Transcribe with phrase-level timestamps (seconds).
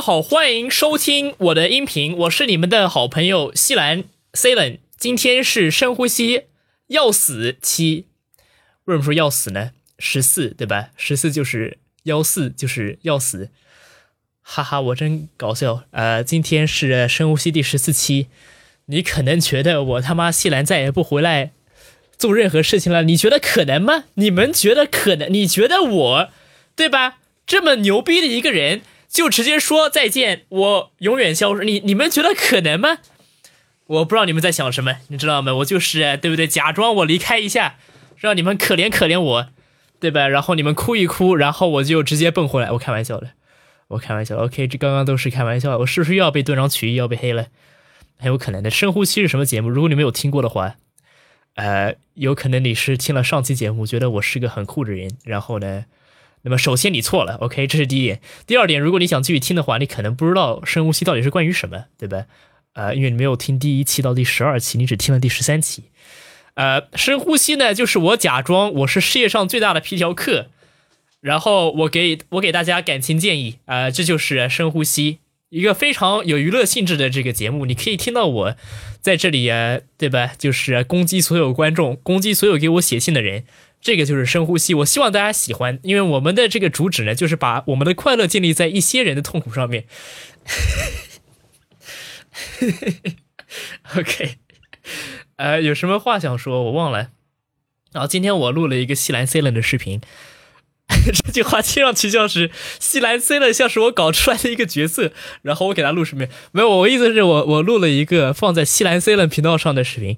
[0.00, 4.78] 好，欢迎收听我的音频，我是你们的好朋友西兰 C 冷。
[4.96, 6.44] 今天是深呼吸
[6.86, 8.06] 要死期，
[8.86, 9.72] 为什么说要死呢？
[9.98, 10.88] 十四对吧？
[10.96, 13.50] 十四就是幺四就是要死，
[14.40, 15.82] 哈哈，我真搞笑。
[15.90, 18.28] 呃，今天是深呼吸第十四期，
[18.86, 21.50] 你可能觉得我他妈西兰再也不回来
[22.16, 24.04] 做任何事情了，你觉得可能吗？
[24.14, 25.30] 你们觉得可能？
[25.30, 26.30] 你觉得我
[26.74, 27.18] 对吧？
[27.46, 28.80] 这么牛逼的一个人。
[29.10, 31.64] 就直接说再见，我永远消失。
[31.64, 32.98] 你你们觉得可能吗？
[33.86, 35.52] 我不知道你们在想什么，你知道吗？
[35.56, 36.46] 我就是对不对？
[36.46, 37.74] 假装我离开一下，
[38.16, 39.48] 让你们可怜可怜我，
[39.98, 40.28] 对吧？
[40.28, 42.70] 然后你们哭一哭，然后我就直接蹦回来。
[42.70, 43.32] 我开玩笑的，
[43.88, 44.36] 我开玩笑。
[44.36, 45.76] OK，这刚刚都是开玩笑。
[45.78, 47.48] 我是不是又要被断章取义，要被黑了？
[48.16, 48.70] 很有可能的。
[48.70, 49.68] 深呼吸是什么节目？
[49.68, 50.76] 如果你没有听过的话，
[51.56, 55.86] 呃，有可能你是听了上期节目，觉得我是个很酷的人，然后呢？
[56.42, 58.20] 那么首先你错了，OK，这是第一点。
[58.46, 62.24] 第二点，如果你想继续听的话，你可能不知道深呼吸到底是关于什么，对吧？
[62.72, 65.84] 呃，因为你没有听第一期到第十二期，你只听了第十三期。
[66.54, 70.46] 呃，深呼吸呢，就是我假装我是世界上最大的皮条客，
[71.20, 75.18] 然后我给我给大家感情建议啊，这就是深呼吸，
[75.50, 78.56] 一个非常有娱乐性质的这个节目，你可以听到我
[79.00, 80.32] 在这里啊，对吧？
[80.38, 83.44] 就是攻击所有观众，攻击所有给我写信的人。
[83.80, 89.86] 这个就是深呼吸，我希望大家喜欢，因为我们的这个主旨呢，就是把我们的快乐建立在一些人的痛苦上面。
[93.96, 94.36] OK，
[95.36, 96.62] 呃，有什么话想说？
[96.64, 97.10] 我忘了。
[97.92, 100.00] 然后今天我录了一个西兰 C 冷的视频，
[101.24, 106.28] 这句话听上去像是西兰 C 冷像是我搞出来的一个角色，然后我给他录视频。
[106.52, 110.16] 没有，我意思是我我录了一个放在西兰 C 冷频道上的视频。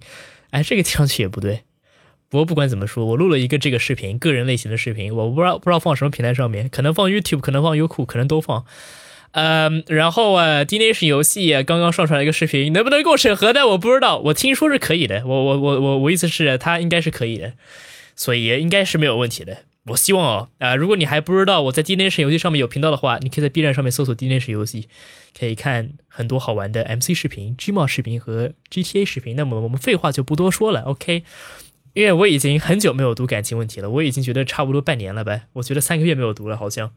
[0.50, 1.62] 哎，这个听上去也不对。
[2.32, 8.64] 不过不管怎么说，我录了一个这个视频，个人类型的视频，我不知道不知道放什么平台上面，可能放 YouTube，可能放优酷，可能都放。
[9.32, 13.66] 嗯，然后啊，D Nation 游戏刚刚上传了一个视频，能不能够审核呢？
[13.68, 15.26] 我不知道，我听说是可以的。
[15.26, 17.52] 我我我我我意思是，它应该是可以的，
[18.16, 19.58] 所以应该是没有问题的。
[19.88, 24.88] 我希望哦，啊，如果你还不知道我在 D Nation 游戏上面有频道的话，你可以在 B 站上面搜索 D Nation 游戏，
[25.38, 29.36] 可以看很多好玩的 MC 视频、Gmo 视频和 GTA 视频。
[29.36, 31.24] 那么我们废话就不多说了，OK。
[31.94, 36.92] 因为我已经很久没有读感情问题了，我已经觉得差不多半年了呗，我觉得三个月没有读了好像。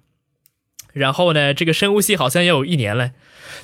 [0.94, 3.12] 然后呢，这个生物系好像要有一年了。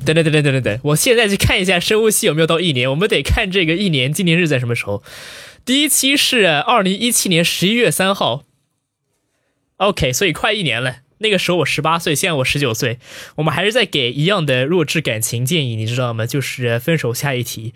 [0.05, 2.89] 等等等等等等等，我现在去看一下生物系有没有到一年。
[2.89, 5.03] 我们得看这个一年纪念日在什么时候。
[5.65, 8.43] 第一期是二零一七年十一月三号。
[9.77, 10.97] OK，所以快一年了。
[11.17, 12.99] 那个时候我十八岁，现在我十九岁，
[13.35, 16.25] 我们还是在给一样的弱智感情建议，你知道吗？
[16.25, 17.73] 就是分手下一题。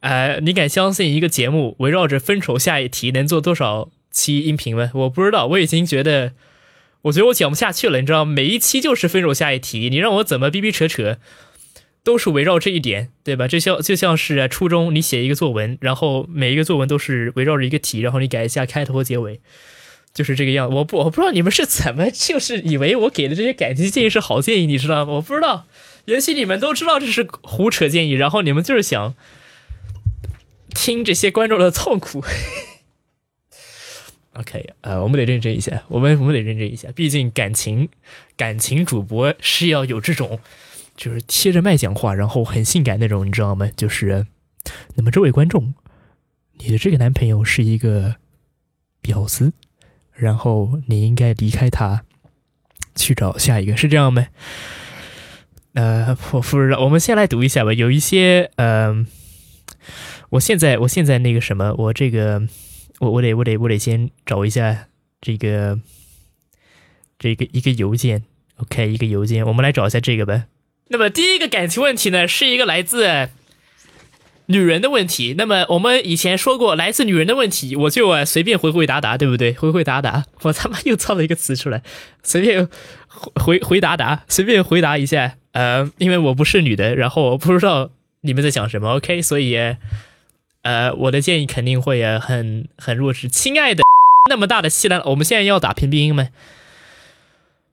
[0.00, 4.90] 呃，你敢相信一个节目围绕着分手下一题能做多少期音频吗？
[4.94, 6.32] 我不知道，我已经觉得，
[7.02, 8.00] 我觉得我讲不下去了。
[8.00, 11.18] 你知道，每一期就是分手下一题，你让我怎么逼逼扯扯，
[12.04, 13.48] 都是围绕这一点，对吧？
[13.48, 19.40] 就像就像是初中你写一个作文，然后每一个作文都是围绕着一个题，然后你改一下开头和结尾，
[20.14, 20.72] 就是这个样。
[20.72, 25.14] 我不我不知道你们是怎么就是以为我给的这些感情建议是好建议，你知道吗？
[25.14, 25.66] 我不知道，
[26.04, 29.16] 也许你们都知道这是胡扯建议，然后你们就是想。
[30.74, 32.24] 听这些观众的痛苦。
[34.34, 37.88] OK，呃，我们得认真一下，我们我们得认真一下，毕竟感情
[38.36, 40.38] 感情主播是要有这种，
[40.96, 43.68] 就是贴着麦讲话，然后很性感那种，你知道吗？
[43.74, 44.26] 就是，
[44.94, 45.74] 那么这位观众，
[46.58, 48.14] 你的这个男朋友是一个
[49.02, 49.52] 婊子，
[50.12, 52.04] 然后你应该离开他，
[52.94, 54.28] 去找下一个，是这样吗？
[55.74, 59.08] 呃，我不知道，我们先来读一下吧，有一些，嗯。
[60.30, 62.42] 我现在，我现在那个什么，我这个，
[62.98, 64.88] 我我得我得我得先找一下
[65.22, 65.78] 这个
[67.18, 68.24] 这个一个邮件
[68.56, 70.44] ，OK，一个邮件，我们来找一下这个吧。
[70.88, 73.30] 那么第一个感情问题呢，是一个来自
[74.46, 75.34] 女人的问题。
[75.38, 79.54] 那么我们以前说过，来自女人的问题，我就随便回回答答，对不对？
[79.54, 81.82] 回回答答，我他妈又造了一个词出来，
[82.22, 82.68] 随便
[83.08, 85.36] 回回答答，随便回答一下。
[85.52, 89.56] 呃，因为我不是女的，然后我不知道你们在讲什么，OK，所以。
[90.62, 93.28] 呃，我的建议肯定会很很弱智。
[93.28, 93.82] 亲爱的，
[94.28, 96.28] 那么大的西兰，我们现在要打屏蔽音吗？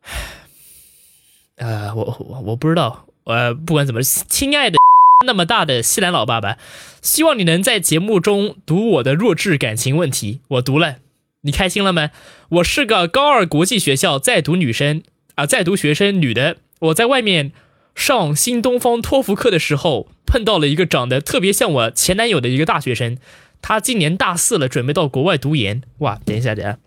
[1.58, 3.08] 呃，我我我不知道。
[3.26, 4.78] 呃，不管怎么，亲爱的，
[5.26, 6.58] 那么大的西兰老爸爸，
[7.02, 10.42] 希望你能在节目中读我的弱智感情问题。
[10.50, 10.98] 我读了，
[11.42, 12.12] 你开心了吗？
[12.50, 15.02] 我是个高二国际学校在读女生
[15.36, 16.58] 啊，在读学生女的。
[16.80, 17.52] 我在外面。
[17.96, 23.18] 上新东方托福课的时候，碰到了一个长得特别像我前男友的一个大学生，
[23.62, 25.82] 他今年大四了，准备到国外读研。
[26.00, 26.78] 哇，等一下，等下，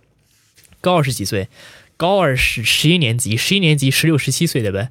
[0.81, 1.49] 高二十几岁？
[1.96, 4.90] 高二是十一年级，十一年级十六十七岁的吧？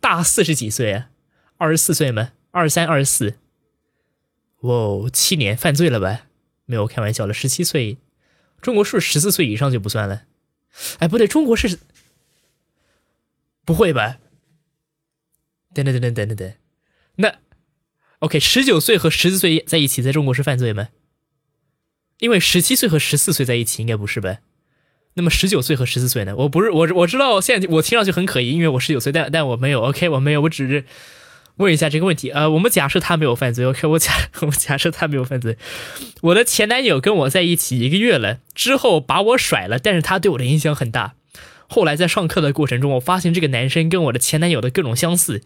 [0.00, 1.02] 大四十几岁，
[1.58, 2.30] 二十四岁吗？
[2.52, 3.34] 二三、二十四。
[4.60, 6.22] 哇，七年犯罪了吧？
[6.64, 7.98] 没有开玩笑了，十七岁，
[8.62, 10.22] 中国是十四岁以上就不算了。
[10.98, 11.78] 哎，不对，中国是
[13.66, 14.16] 不会吧？
[15.84, 16.52] 等等等等等等等，
[17.16, 17.34] 那
[18.20, 20.88] OK，十九岁和十四岁在一起，在中国是犯罪吗？
[22.20, 24.38] 因为十七岁和十四岁在一起应该不是吧？
[25.14, 26.34] 那么十九岁和十四岁呢？
[26.36, 30.84] 我不是我我知道，现在我听上去很可疑，因为我十九岁，但但我没有 OK，我没有，我只是。
[31.58, 34.12] 问一下这个问题，呃，我们假设他没有犯罪，OK，我假
[34.44, 35.56] 我假设他没有犯罪，
[36.20, 41.14] 我的前男友跟我在一起一个月了，之后把我甩了，但是他对我的影响很大。
[41.68, 45.42] 后来在上课的过程中，我发现这个男生跟我的前男友的各种相似，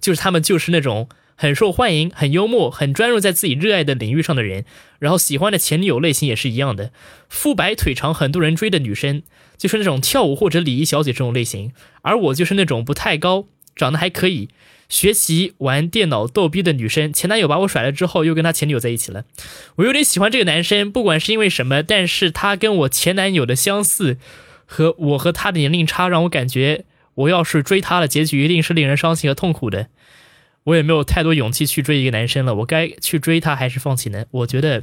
[0.00, 4.64] 就是他们就是那种很受欢迎、很幽默、很专注在自己热爱的领域上的人，
[4.98, 6.92] 然后喜欢的前女友类型也是一样的，
[7.28, 9.22] 肤白腿长，很多人追的女生，
[9.56, 11.72] 就是那种跳舞或者礼仪小姐这种类型，
[12.02, 14.48] 而我就是那种不太高，长得还可以。
[14.86, 19.24] 学习玩电脑逗逼的女生，前男友把我甩了之后，又跟他前女友在一起了。
[19.76, 24.18] 我有点喜欢这个男生，不管是因为什么，但是他跟我前男友的相似，
[24.66, 26.84] 和我和他的年龄差，让我感觉
[27.14, 29.88] 我要是追他的结局一定是令人伤心和痛苦的。
[30.64, 34.24] 我也没有太多勇气去追一个男生了，我该去追他还是放弃呢？
[34.30, 34.82] 我觉得，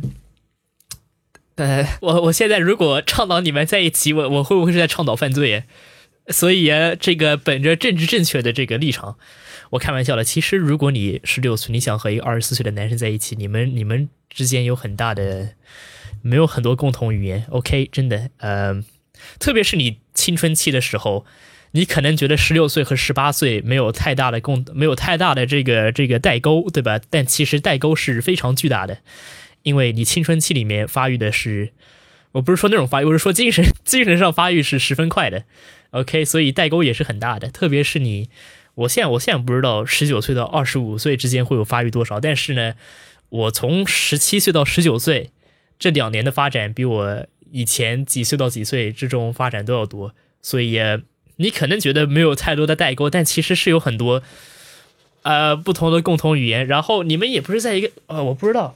[1.56, 5.64] 呃，我我现在如果倡导你们在一起，我我会不会是在倡导犯罪？
[6.28, 9.18] 所以这个本着政治正确的这个立场。
[9.72, 10.24] 我开玩笑了。
[10.24, 15.56] 其实，如果你十六岁，你想和一个二十四岁的男生在一起，你们你们之间有很大的
[16.22, 17.46] 没有很多共同语言。
[17.50, 18.84] OK，真的，呃，
[19.40, 21.26] 特别是你青春期的时候，
[21.72, 27.00] 你可能觉得十六岁和十八岁没有太大的共，没有太大的这个这个代沟，对吧？
[27.10, 29.00] 但其实代沟是非常巨大的，
[29.64, 31.72] 因为你青春期里面发育的是，
[32.34, 35.46] 我不是说那种发育，我是说精神精神上发育是十分快的。
[35.92, 38.30] OK，所以代沟也是很大的，特别是你。
[38.76, 42.76] 我现在我现在不知道十九岁到二十五岁之间会有发育多少，但是呢，
[43.28, 45.32] 我从十七岁到十九岁
[45.78, 50.80] 这两年的发展比我以前几岁到几岁这种发展都要多，所以
[51.38, 54.24] 你可能觉得没有太多的代沟，但其实是有很多
[55.24, 56.66] 呃不同的共同语言。
[56.66, 58.76] 然后你们也不是在一个呃，我不知道，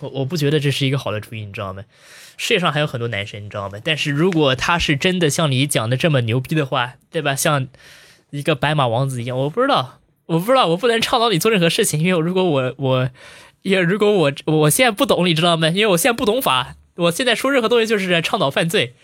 [0.00, 1.84] 我我不觉得这是一个好的主意，你知道吗？
[2.36, 3.78] 世界上还有很多男生，你知道吗？
[3.84, 7.34] 但是如果他是真的像你讲的这么牛逼的话，对吧？
[7.34, 7.68] 像。
[8.30, 13.10] 一个白马王子一样，我不知道，我不知道，我不能倡导你做任何事情，因为如果我我，
[13.62, 15.68] 也如果我我现在不懂，你知道吗？
[15.68, 18.94] 因为我现在不懂法，我现在说任何东西就是在倡导犯罪，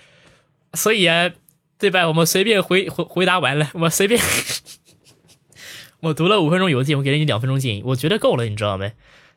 [0.74, 1.30] 所以啊，
[1.78, 2.06] 对吧？
[2.08, 4.20] 我们随便回回回答完了，我随便，
[6.00, 8.90] 我读了五分钟邮件，我给了你两分钟建议，我觉得够了，你知道吗？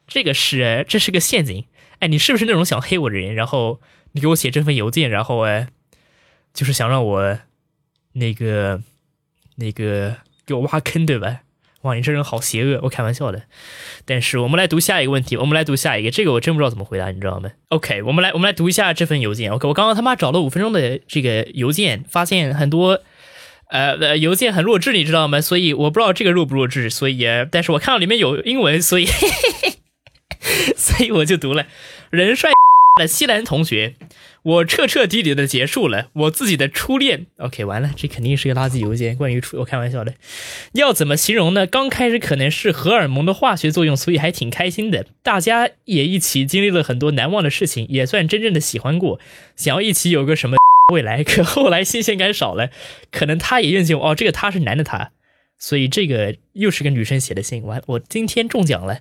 [0.08, 1.66] 这个是这是个陷阱，
[2.00, 3.34] 哎，你是不是那种想黑我的人？
[3.36, 5.68] 然后你给我写这份邮件，然后哎，
[6.54, 7.40] 就是想让我
[8.14, 8.82] 那个。
[9.56, 10.18] 那个
[10.48, 11.42] 给我挖坑对吧？
[11.84, 12.80] 哇，你这人好邪恶！
[12.84, 13.44] 我开玩笑的。
[14.06, 19.52] 但是我们来读下一个问题，我们来读下一个，这个我真不知道怎么回答，你知道吗？OK，我们来我们来读一下这份邮件。
[19.52, 23.02] OK，我刚刚他妈找了五分钟的这个邮件，发现很多
[23.70, 25.42] 呃邮件很弱智，你知道吗？
[25.42, 26.90] 所以我不知道这个弱不弱智。
[26.90, 29.06] 所以，但是我看到里面有英文，所以
[30.78, 31.66] 所以我就读了。
[32.10, 32.50] 人帅
[33.00, 33.96] 的西兰同学。
[34.44, 37.28] 我彻彻底底的结束了我自己的初恋。
[37.38, 39.16] OK，完了，这肯定是个垃圾邮件。
[39.16, 40.14] 关于初，我开玩笑的。
[40.74, 41.66] 要怎么形容呢？
[41.66, 45.06] 刚开始可能是荷尔蒙的化学作用，所以还挺开心的。
[45.22, 49.18] 大家也一起经历了很多难忘的事情，也算真正的喜欢过。
[49.56, 50.58] 想要一起有个什么
[50.92, 52.70] 未来，可后来新鲜感少了。
[53.12, 55.12] 可能他也认识我哦，这个他是男的他，
[55.58, 57.64] 所以这个又是个女生写的信。
[57.64, 59.00] 完，我今天中奖了。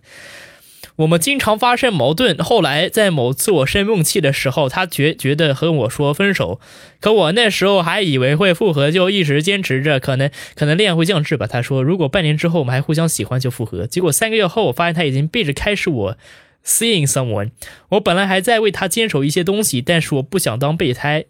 [0.96, 6.60] 我们经常发生矛盾，后来在某次我生闷气的时候，他觉觉得和我说分手，
[7.00, 11.46] 可我那时候还以为会复合，就一直坚持着，可能可能恋爱会降智吧。
[11.46, 16.18] 他说如果半年之后我们还互相喜欢就复合，结果三个月后我发现他已经背着开始我
[16.64, 17.50] seeing someone，
[17.90, 21.24] 我本来还在为他坚守一些东西，但是我不想当备胎，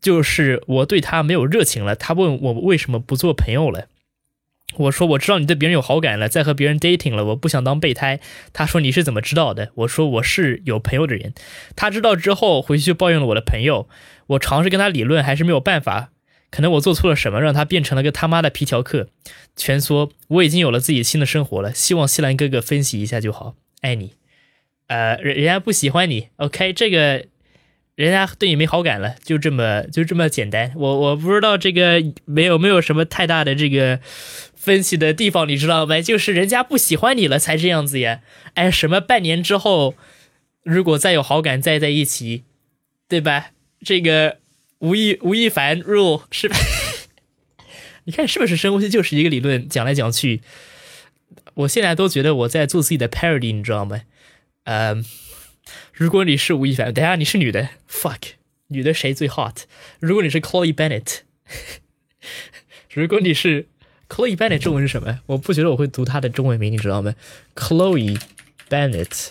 [0.00, 1.94] 就是我对他没有热情了。
[1.94, 3.86] 他问我为什么不做朋友了。
[4.80, 8.20] 我说我知道你对别人有好感了，在和别人 dating 了，我不想当备胎。
[8.52, 9.70] 他说你是怎么知道的？
[9.74, 11.34] 我说我是有朋友的人。
[11.76, 13.88] 他知道之后回去就抱怨了我的朋友。
[14.28, 16.10] 我尝试跟他理论，还是没有办法。
[16.50, 19.08] 可能我做错了什么，让他变成了个他妈的皮条客。
[19.54, 21.72] 蜷缩，我已经有了自己新的生活了。
[21.74, 23.54] 希望西兰哥哥分析一下就好。
[23.82, 24.14] 爱你。
[24.88, 26.28] 呃，人人家不喜欢你。
[26.36, 27.26] OK，这个。
[27.96, 30.72] 人家对你没好感了，就这么就这么简单。
[30.74, 34.00] 我我不知道这个没有没有什么太大的这个
[34.60, 36.02] 分析的地方，你知道吗？
[36.02, 38.20] 就是人家不喜欢你了才这样子呀。
[38.52, 39.94] 哎，什么半年之后，
[40.62, 42.44] 如果再有好感再在一起，
[43.08, 43.52] 对吧？
[43.82, 44.36] 这个
[44.80, 46.50] 吴亦吴亦凡 rule 是？
[48.04, 49.66] 你看是不是深呼吸就是一个理论？
[49.66, 50.42] 讲来讲去，
[51.54, 54.02] 我现在都觉得我在做自己的 parody，你知道吗？
[54.64, 55.02] 嗯，
[55.94, 58.32] 如果你是吴亦凡，等下你是女的，fuck，
[58.68, 59.62] 女的谁最 hot？
[60.00, 61.20] 如果你是 Chloe Bennett，
[62.92, 63.68] 如果你是
[64.10, 65.20] Chloe Bennett，中文是什么？
[65.26, 67.14] 我不觉得我会读她的中文名，你知道吗
[67.54, 68.20] ？Chloe
[68.68, 69.30] Bennett，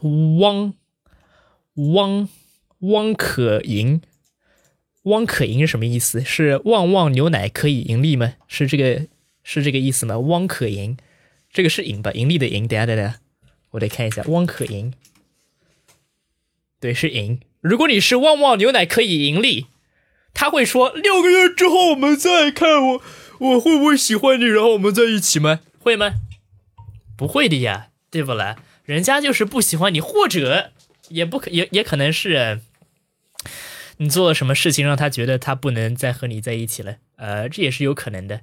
[0.00, 0.74] 汪
[1.74, 2.28] 汪
[2.80, 4.00] 汪可盈。
[5.02, 6.22] 汪可盈是什么意思？
[6.22, 8.34] 是旺旺牛奶可以盈利吗？
[8.48, 9.06] 是这个
[9.42, 10.18] 是这个意思吗？
[10.18, 10.96] 汪可盈，
[11.52, 12.10] 这个是盈吧？
[12.12, 12.66] 盈利的盈。
[12.66, 13.18] 等下等下，
[13.72, 14.94] 我得看一下汪可盈。
[16.80, 17.40] 对，是盈。
[17.60, 19.66] 如果你是旺旺牛奶可以盈利，
[20.34, 23.02] 他会说六个月之后我们再看我
[23.38, 25.60] 我会不会喜欢你，然后我们在一起吗？
[25.78, 26.14] 会吗？
[27.16, 28.56] 不会的呀，对不啦？
[28.84, 30.72] 人家就是不喜欢你，或者
[31.08, 32.60] 也不可也也可能是。
[33.98, 36.96] 你做了什么事情让他觉得他不能再和你在一起了？
[37.16, 38.40] 呃，这也是有可能的，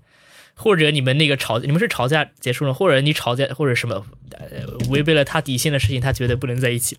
[0.55, 6.98] 或者你们那个吵，你们是吵架结束了，或者你吵架或者什么，呃，违背了他底线的事情，他觉得不能在一起。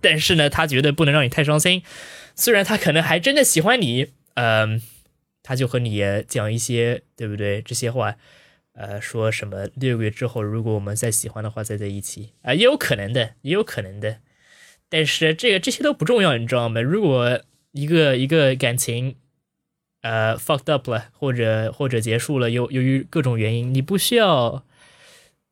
[0.00, 1.82] 但是呢，他觉得不能让你太伤心，
[2.34, 4.80] 虽然他可能还真的喜欢你，嗯，
[5.42, 7.60] 他就和你讲一些，对不对？
[7.60, 8.16] 这些话，
[8.72, 14.20] 呃，说什么六个月之后，如果我们再喜欢的话，再在一起啊，也有可能的，也有可能的。
[14.88, 16.80] 但是这个这些都不重要，你知道吗？
[16.80, 17.42] 如果
[17.72, 19.16] 一个一个感情，
[20.00, 24.64] 呃，fucked up 了，或者或者结束了，由由于各种原因，你不需要，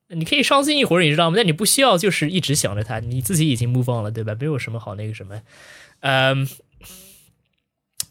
[0.08, 1.36] 你可以伤心一会儿，你知道吗？
[1.36, 4.34] 但你不需要就是一直想着他，你自己已经 move on 了，对吧？
[4.40, 5.42] 没有什么好那个什么，
[6.00, 6.48] 嗯，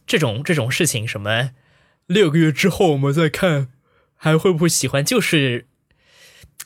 [0.08, 1.52] 这种这种事情，什么
[2.08, 3.68] 六个月之后我们再看
[4.16, 5.68] 还会不会喜欢，就是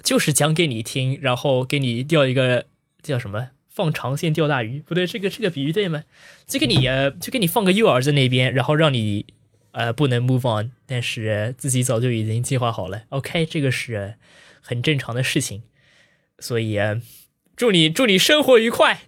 [0.02, 2.68] 就是讲给你听，然后给你钓一个
[3.02, 3.50] 叫什么？
[3.68, 6.04] 放长线钓大鱼，不对，这个这个比喻对吗？
[6.46, 6.84] 就给你，
[7.22, 9.26] 就给你放个诱饵在那边，然后让你
[9.72, 13.04] 呃不能 move on，但是自己早就已经计划好了。
[13.10, 14.16] OK，这个是
[14.60, 15.64] 很正常的事情，
[16.38, 16.78] 所以
[17.56, 19.04] 祝你祝你生活愉快，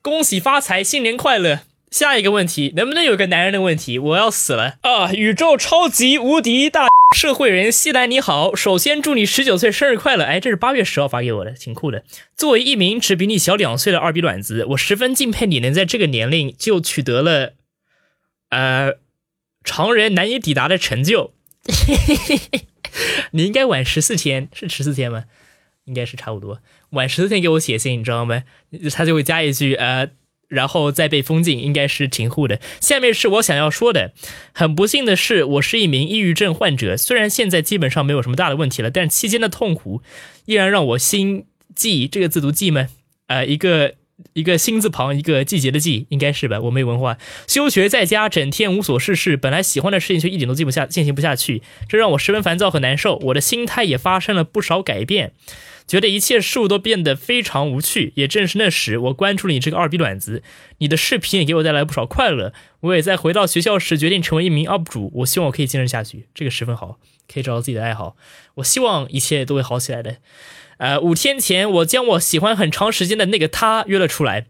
[0.00, 1.62] 恭喜发财，新年快乐。
[1.92, 3.98] 下一个问题，能不能有个男人的问题？
[3.98, 5.12] 我要死了啊！
[5.12, 10.24] 宇宙超级无敌大 社会人西兰你好，首先祝你十九岁生日快乐！
[10.24, 12.02] 哎，这是八月十号发给我的，挺酷的。
[12.34, 17.52] 作为一名只比你小两岁的二逼卵子，我十分敬佩你能在这个年龄就取得了，
[18.48, 18.94] 呃，
[19.62, 21.34] 常人难以抵达的成就。
[23.32, 25.24] 你应该晚十四天，是十四天吗？
[25.84, 28.44] 应该是差不多，晚十四天给我写信，你知道吗？
[28.94, 30.08] 他就会加一句，呃。
[30.52, 32.60] 然后再被封禁，应该是挺酷的。
[32.80, 34.12] 下面是我想要说的，
[34.52, 36.96] 很不幸的是，我是一名抑郁症患者。
[36.96, 40.02] 虽然现在基本上没有什么大的问题了，但期间的痛苦
[40.44, 42.06] 依然让我心悸。
[42.06, 42.88] 这个字读“悸”吗？
[43.28, 43.94] 呃，一个
[44.32, 46.60] 一个心字旁，一个季节的“季”，应该是吧？
[46.60, 49.36] 我没文化，休学在家，整天无所事事。
[49.36, 53.16] 本来喜欢的事情却一点都记不下，进行不下去，这让我十分烦躁和难受。
[53.16, 55.32] 我的心态也发生了不少改变。
[55.84, 60.42] 觉得一切事物都变得非常无趣，也正是那时，我关注了你这个二逼卵子，
[60.78, 62.52] 你的视频也给我带来不少快乐。
[62.80, 66.98] 我也在回到学校时决定成为一名 UP 主，我希望我可以坚持下去，这个十分好，
[67.32, 68.16] 可以找到自己的爱好。
[68.56, 70.16] 我希望一切都会好起来的。
[70.78, 74.46] 呃，五天前，我将我喜欢很长时间的那个他约了出来，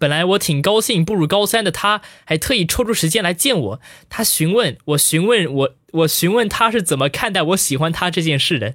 [0.00, 3.80] 本来我挺高兴，步入高三的他还特意抽出时间来见我。
[4.08, 8.74] 他询问我，询问我，我询问他是怎么看待我喜欢他这件事的。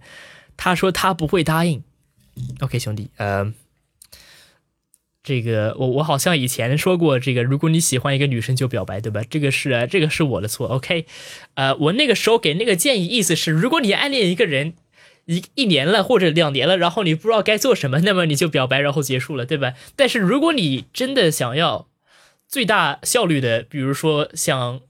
[0.56, 1.84] 他说他不会答应。
[2.62, 3.52] OK，兄弟，呃，
[5.22, 9.22] 这个我我好像以前说过，这个如果你喜欢一个女生就表白，对吧？
[9.30, 10.68] 这个是这个是我的错。
[10.68, 11.06] OK，
[11.56, 14.74] 呃，我那个时候给那个建议，意思是如果你暗恋一个人
[15.26, 19.74] 一一年了或者两年了，然后你不知道该做什么，那么你就表白，然后结束了，对吧？
[19.96, 21.88] 但是如果你真的想要
[22.48, 24.82] 最大效率的，比如说想。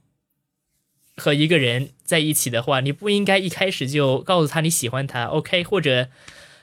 [1.16, 5.64] 和一个人在一起的话，你不应该一开始就告诉他你喜欢他，OK？
[5.64, 6.08] 或者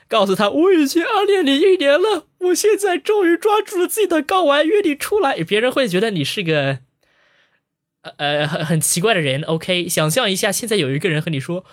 [0.08, 5.36] 告诉他我已经暗恋你一年了，我现在终于抓住了自己的睾丸，约你出来。
[5.44, 6.80] 别人会觉得你是个
[8.18, 9.90] 呃很很奇怪的人，OK？
[9.90, 11.66] 想象一下，现在有一个人和你说：“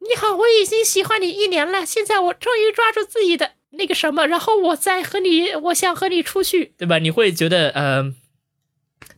[0.00, 8.14] 你好，我已经喜欢你一年了，现在我终于抓住自己的那个什么，然后我再和你，我想和你出去，对吧？”你会觉得呃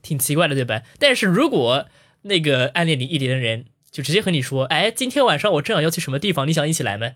[0.00, 0.82] 挺奇怪的，对吧？
[0.98, 1.86] 但是如果
[2.22, 7.12] 那个暗恋你一年的人就直接和你说：“哎，今天晚上我正好要去什么地方，你想一起来吗？”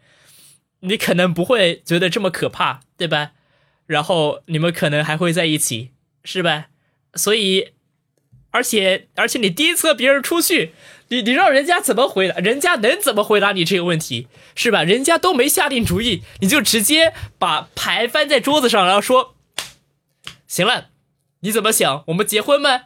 [0.83, 3.33] 你可能不会觉得这么可怕，对吧？
[3.91, 5.91] 然后你们可能还会在一起，
[6.23, 6.67] 是吧？
[7.15, 7.73] 所以，
[8.53, 10.73] 而且而且你第一次和别人出去，
[11.09, 12.37] 你你让人家怎么回答？
[12.37, 14.85] 人家能怎么回答你这个问题，是吧？
[14.85, 19.35] 人家都没下定主意，你就直接把牌翻在桌子上，然后说
[20.47, 20.91] ：“行了，
[21.41, 22.05] 你怎么想？
[22.07, 22.83] 我们结婚吗？”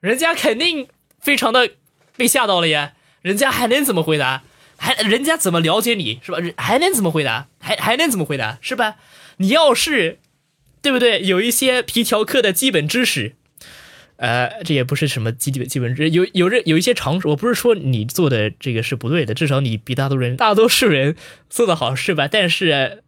[0.00, 0.88] 人家肯定。
[1.20, 1.70] 非常的
[2.18, 4.42] 被吓到了呀，人家还能怎么回答？
[4.76, 6.36] 还人家怎么了解你是吧？
[6.58, 7.46] 还能怎么回答？
[7.58, 8.96] 还还能怎么回答是吧？
[9.38, 10.18] 你要是
[10.84, 11.22] 对不对？
[11.22, 13.32] 有一些皮条客的基本知识。
[14.16, 17.26] 呃，这也不是什么基本基本知，有有这有一些常识。
[17.28, 21.16] 我不是说你做的这个是不对的，至少你比大多人大多数人
[21.48, 22.28] 做的好，是吧？
[22.28, 23.02] 但是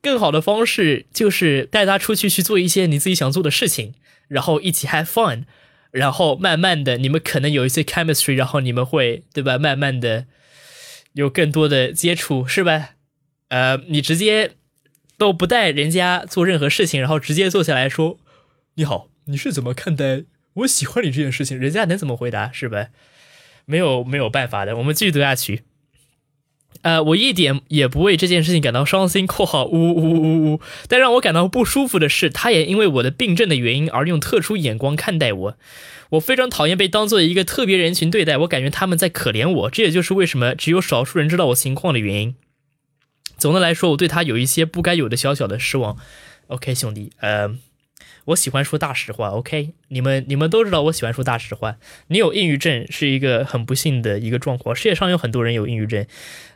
[0.00, 3.92] 更好的方式就是带他出去去做一些你自己想做的事情，
[4.28, 5.44] 然后一起 have fun，
[5.90, 9.58] 然后慢慢的你们可能有一些 chemistry，然后你们会对吧？
[9.58, 10.26] 慢慢的
[11.12, 12.90] 有更多的接触，是吧？
[13.48, 14.52] 呃，你直接
[15.20, 18.18] 都不带人家做任何事情，然后直接坐下来说
[18.76, 19.08] 你好。
[19.26, 20.22] 你是怎么看待
[20.54, 21.58] 我喜欢你这件事情？
[21.58, 22.50] 人家能怎么回答？
[22.50, 22.86] 是吧？
[23.66, 24.78] 没有没有办法的。
[24.78, 25.60] 我们继续读下去。
[26.80, 35.56] 呃，我一点也不为这件事情感到伤心（括号呜呜呜呜），但让我感到不舒服的是，他也因为我的病症的原因而用特殊眼光看待我。
[36.12, 39.70] 我非常讨厌被当做一个特别人群对待，我感觉他们在可怜我。
[39.70, 42.34] 这也就是为什么只有少数人知道我情况的原因。
[43.40, 45.96] 总的来说，我对他有一些不该有的小小的失望。
[46.46, 47.58] OK，兄弟，呃。
[48.26, 49.70] 我喜欢说大实话，OK？
[49.88, 51.78] 你们你们都知道我喜欢说大实话。
[52.08, 56.06] 你有抑郁症是一个很不幸的一个状况，世界上有很多人有抑郁症，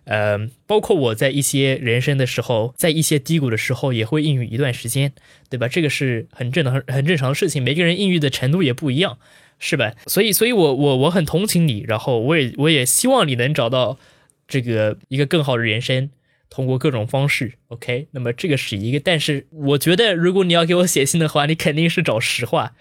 [0.05, 5.12] 呃，包括我在一些人生的时候，在一些低谷的时候也会抑郁一段时间，
[5.49, 5.67] 对吧？
[5.67, 9.19] 这个是很正常很正常的事情，每个人抑郁的程度也不一样，
[9.59, 9.95] 是吧？
[10.07, 13.99] 所以，所以我我我很同情你，然后我也我也希望你能找到
[14.47, 16.11] 这个一个更好的人生。
[16.55, 22.77] 通过各种方式，OK，那么这个是一个，但是我觉得，如果你要给我写信的话，你肯定是找实话，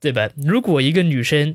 [0.00, 0.30] 对吧？
[0.36, 1.54] 如果一个女生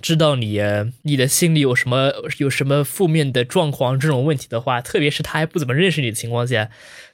[0.00, 0.58] 知道你
[1.02, 6.70] 你的心里有什么有什么负面的状况这种问题的话，特别是她还不怎么认识你的情况下，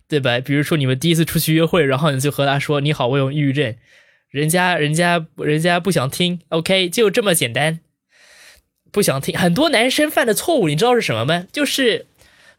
[0.06, 0.38] 对吧？
[0.38, 3.74] 比如说你们第一次出去约会，然后你就和她说：“你好，我有抑郁症。”
[4.30, 7.80] 人家人家人家不想听，OK，就这么简单，
[8.92, 9.36] 不想听。
[9.36, 11.46] 很多男生犯的错误，你知道是什么吗？
[11.50, 12.06] 就是。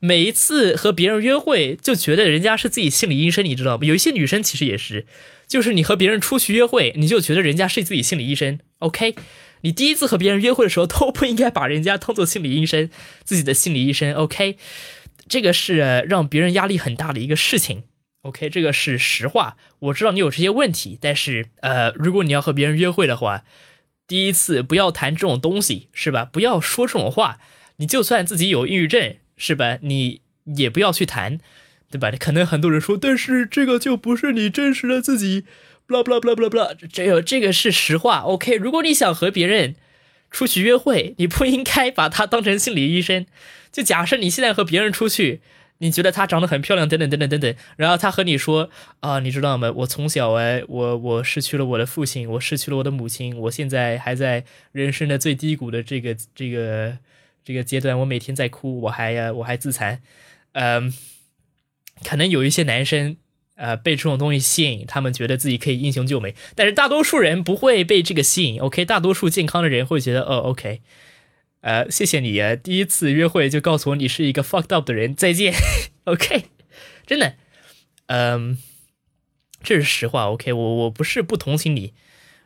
[0.03, 3.85] 每一次和别人约会，就觉得人家是自己心理医生，你知道吗？
[3.85, 5.05] 有一些女生其实也是，
[5.47, 8.57] 就是你和别人出去约会，你就觉得人家是自己心理医生。
[8.79, 9.13] OK，
[9.61, 12.89] 你第一次和别人约会的时候，都不应该把人家当做心理医生，
[13.23, 14.11] 自己的心理医生。
[14.15, 14.57] OK，
[15.29, 15.77] 这个是
[16.09, 17.83] 让别人压力很大的一个事情。
[18.23, 19.55] OK，这个是实话。
[19.77, 23.43] 我知道你有这些问题，但是呃，如果你要和别人约会的话，
[24.07, 26.25] 第一次不要谈这种东西，是吧？
[26.25, 27.37] 不要说这种话。
[27.77, 29.15] 你就算自己有抑郁症。
[29.43, 29.79] 是吧？
[29.81, 30.21] 你
[30.55, 31.39] 也不要去谈，
[31.89, 32.11] 对吧？
[32.11, 35.45] 可能很多人说，但是这个就不是你真实的自己
[35.87, 36.75] ，blah blah blah blah blah。
[36.93, 38.19] 这个这个是实话。
[38.19, 39.73] OK，如果你想和别人
[40.29, 43.25] 出去约会，你不应该把他当成心理医生。
[43.71, 45.41] 就假设你现在和别人出去，
[45.79, 49.71] 你觉得她长得很漂亮，等等等等等等，然后他和你说啊，你知道吗？
[49.77, 56.99] 我从小哎，我我失去了我的父亲，我失去了我的母亲，我现在还在人生的最低谷的这个这个。
[57.43, 60.01] 这个阶段，我每天在哭，我还呀，我还自残，
[60.53, 60.93] 嗯，
[62.03, 63.17] 可能有一些男生，
[63.55, 68.59] 呃，被这种东西吸引，他们觉得自己可以英雄救美，但是大多数人不会被这个吸引。
[68.59, 70.81] OK，大多数健康的人会觉得，哦，OK，
[71.61, 75.53] 呃，谢谢你啊，第一次约会就告诉我你是一个 fucked up 的人，再见。
[76.05, 76.45] OK，
[77.05, 77.35] 真的，
[78.07, 78.57] 嗯，
[79.63, 80.29] 这是实话。
[80.31, 81.93] OK，我我不是不同情你，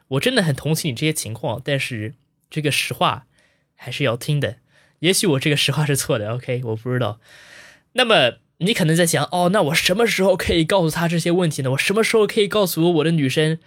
[0.09, 2.13] 我真的很同情你这些情况，但是
[2.49, 3.27] 这个实话
[3.75, 4.57] 还是要听的。
[4.99, 7.19] 也许我这个实话是错的，OK，我不知道。
[7.93, 11.71] 那么你可能在想，哦，那我什么时候可以告诉他这些问题呢？
[11.71, 13.59] 我什么时候可以告诉我的女生，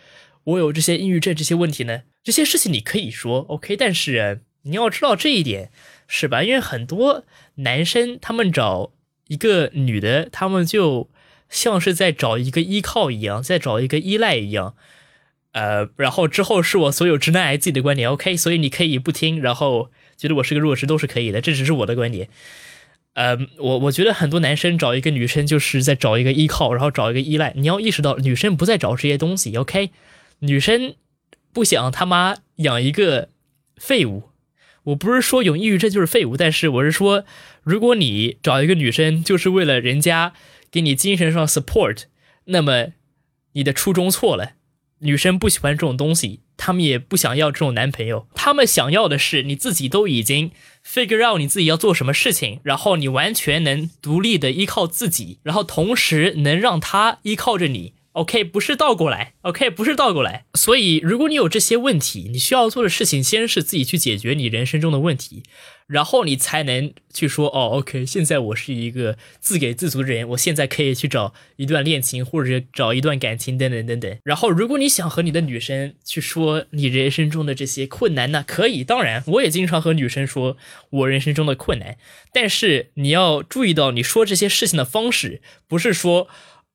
[0.45, 2.03] 我有这些抑郁症这些问题呢？
[2.25, 5.71] 这些事情你可以说，OK，但是你要知道这一点，
[6.07, 6.43] 是吧？
[6.43, 7.25] 因为很多
[7.57, 8.93] 男生他们找
[9.29, 11.09] 一个女的，他们就
[11.49, 14.75] 像是在找一个依靠一样，在找一个依赖一样。
[15.53, 19.91] 呃，然后之后是我所有直男癌自己的观点，OK，所以你可以不听，然后。
[20.18, 22.28] 觉得我是个弱智都是可以的，这只是我的观点。
[23.14, 27.52] 呃，我我觉得很多男生找一个女生就是在找一个依靠，然后找一个依赖。
[27.57, 29.90] 你要意识到，女生不再找这些东西，OK？
[30.40, 30.94] 女生
[31.52, 33.31] 不想他妈养一个
[33.76, 34.24] 废物。
[34.85, 37.24] 我不是说有抑郁症就是废物，但是我是说，
[37.62, 40.33] 如果你找一个女生就是为了人家
[40.70, 42.04] 给你精神上 support，
[42.44, 42.88] 那么
[43.52, 44.52] 你的初衷错了。
[45.01, 46.41] 女生不喜欢这种东西。
[46.57, 50.51] 她们也不想要这种男朋友，她们想要的是你自己都已经
[50.85, 57.95] figure out 你自己要做什么事情，然后你完全能独立的依靠自己，然后同时能让他依靠着你。
[58.18, 60.44] OK，不是倒过来，OK，不是倒过来。
[60.54, 65.44] 所以，如果你有这些问题，你需要做的事情，先是自己去解决你人生中的问题，
[65.87, 74.18] 然后你才能去说，哦，OK，现在我是一个自给自足的人，我现在可以去找一段恋情，或者找一段感情，等等等等。
[74.24, 80.57] 然后，如果你想和你的女生去说你人生中的这些困难呢，可以，当然，我也经常和女生说
[80.90, 81.96] 我人生中的困难，
[82.33, 86.26] 但是你要注意到，你说这些事情的方式，不是说。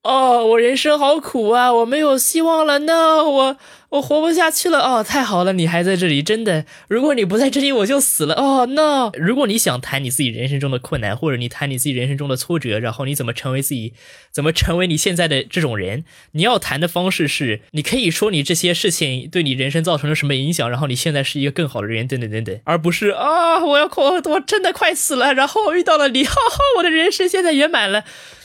[0.03, 1.71] 哦，我人生好苦啊！
[1.71, 4.79] 我没有希望了，no，我我活不下去了。
[4.79, 6.65] 哦，太好了，你还在这里，真的。
[6.89, 8.35] 如果你不在这里，我就死了。
[8.35, 9.11] 哦，no。
[9.13, 13.93] 如果你想谈你自己人生中的困难，或者你谈你自己人生中的挫折，然后你怎么成为自己，
[14.29, 28.03] 怎么成为你现在的这种人，你要谈的方式是，你可以说你这些事情对你人生造成了什么影响，然后你现在是一个更好的人，等等等等，而不是啊，我要我我真的快死了，然后我遇到了你，哈哈，我的人生现在圆满了。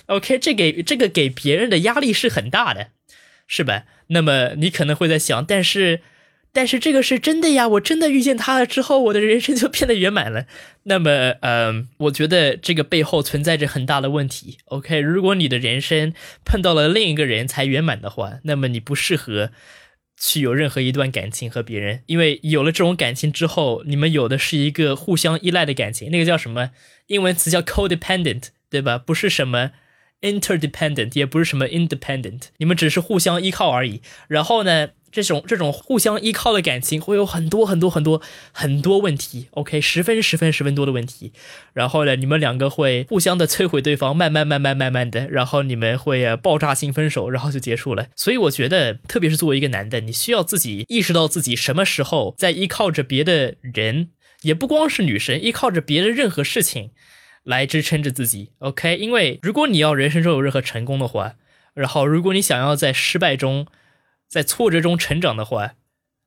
[0.09, 2.89] OK，这给这个给别人的压力是很大的，
[3.47, 3.85] 是吧？
[4.09, 6.01] 那么你可能会在想，但是，
[6.51, 10.47] 但是这个是真的呀，我真的遇见他了之后，我的人生就变得圆满了。
[10.85, 14.57] 那么，嗯，我觉得这个背后存在着很大的问题。
[14.65, 19.51] OK，如果你的人生碰到了另一个人才圆满的话，那么你不适合
[20.19, 26.71] 去有任何一段感情和别人，因为有了这种感情之后，你们有的是一个互相依赖的感情，那个叫什么？
[27.09, 28.97] 英文词叫 codependent，对吧？
[28.97, 29.73] 不是什么。
[30.21, 34.03] Interdependent 也不是什么 independent，你们只是互相依靠而已。
[34.29, 38.21] 然后呢，这种这种互相依靠的感情会有很多很多很多
[38.53, 39.49] 很多问题。
[39.53, 41.33] OK，十分十分十分多的问题。
[41.73, 48.09] 然后呢，你们两个会互相的摧毁对方，慢慢慢慢慢慢的，然后你们会爆炸性分手，然后就结束了。
[48.17, 54.11] 所以我觉得，特别是作为一个男的，你需要自己意识到自己什么时候在依靠着别的人，
[54.43, 56.91] 也不光是女生，依靠着别的任何事情。
[57.49, 58.99] 来支撑着自己，OK？
[58.99, 61.37] 因为如果你要人生中有任何成功的话，
[61.73, 63.67] 然后如果你想要在失败中、
[64.29, 65.73] 在挫折中成长的话，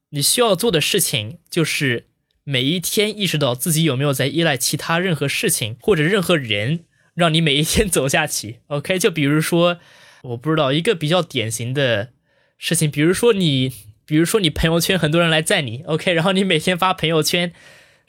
[0.10, 2.08] 你需要做的事情就是
[2.44, 8.98] 每一天意识到自己有没有在依赖其他任何事情或者任何人，让你每一天走下去，OK？
[8.98, 9.78] 就比如说，
[10.24, 12.14] 我不知道一个比较典型的
[12.58, 13.72] 事情，比如说你，
[14.08, 16.12] 比如说你朋友圈很多人来赞你，OK？
[16.14, 17.54] 然后你每天发朋友圈。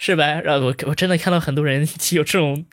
[0.04, 0.40] 是吧？
[0.40, 2.66] 然后我我真的看到很多人 有这种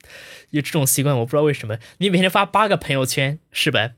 [0.50, 1.78] 有这种习惯，我不知道为什么。
[2.00, 3.92] 你每天发八个朋友圈，是吧？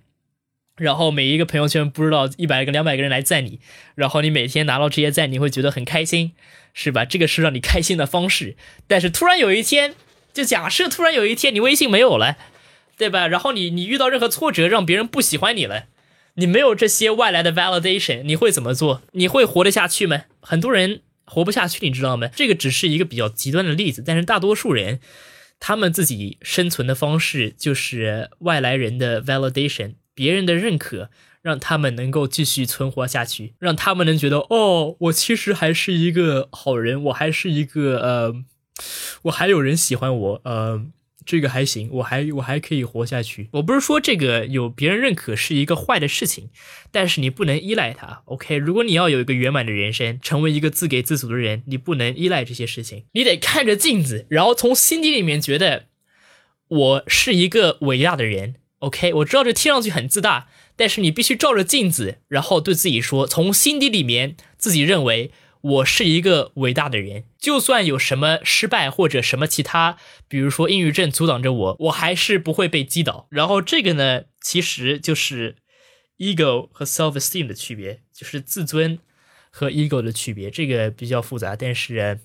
[0.76, 3.62] 然后每一个朋友圈不知道一百个、两百个人来赞你，
[3.96, 6.34] 然后你每天拿到这些赞，你会觉得很开心，
[6.74, 7.06] 是吧？
[7.06, 8.58] 这个是让你开心的方式。
[8.86, 9.96] 但是突然有一天，
[10.34, 12.36] 就假设突然有一天你微信没有了，
[12.98, 13.30] 对吧？
[13.30, 15.86] 然后你你遇到任何挫折，让别人不喜欢你了，
[16.34, 19.02] 你没有这些外来的 validation，你会怎么做？
[19.13, 20.24] 你会活得下去吗？
[20.41, 21.04] 很多人。
[21.32, 22.28] 活不下去，你知道吗？
[22.36, 25.00] 这个只是一个比较极端的例子，但是大多数人，
[25.62, 31.10] 他们自己生存的方式就是外来人的 validation，别人的认可，
[31.41, 38.36] 让他们能够继续存活下去，让他们能觉得，哦，我其实还是一个好人，我还是一个呃，
[39.24, 40.86] 我还有人喜欢我，呃。
[41.26, 43.50] 这个还行，我还我还可以活下去。
[43.54, 46.50] 我不是说这个有别人认可是一个坏的事情，
[46.92, 48.22] 但是你不能依赖它。
[48.26, 53.06] OK，如果你要有一个圆满的人生，成为一个自给自足的人，你不能依赖这些事情。
[53.14, 55.86] 你得看着镜子，然后从心底里面觉得
[56.68, 58.56] 我是一个伟大的人。
[58.80, 65.32] OK，我知道这听上去很自大，但是你必须照着镜子，然后对自己说，从心底里面自己认为。
[65.62, 69.97] 我是一个伟大的人，就算有什么失败或者什么其他，
[70.28, 73.28] 比如说抑郁症阻挡着我，我还是不会被击倒。
[73.30, 75.58] 然后这个呢，其实就是
[76.17, 79.00] ego 和 self esteem 的区别，就是自尊
[79.52, 80.50] 和 ego 的区别。
[80.50, 82.19] 这个比较复杂，但是，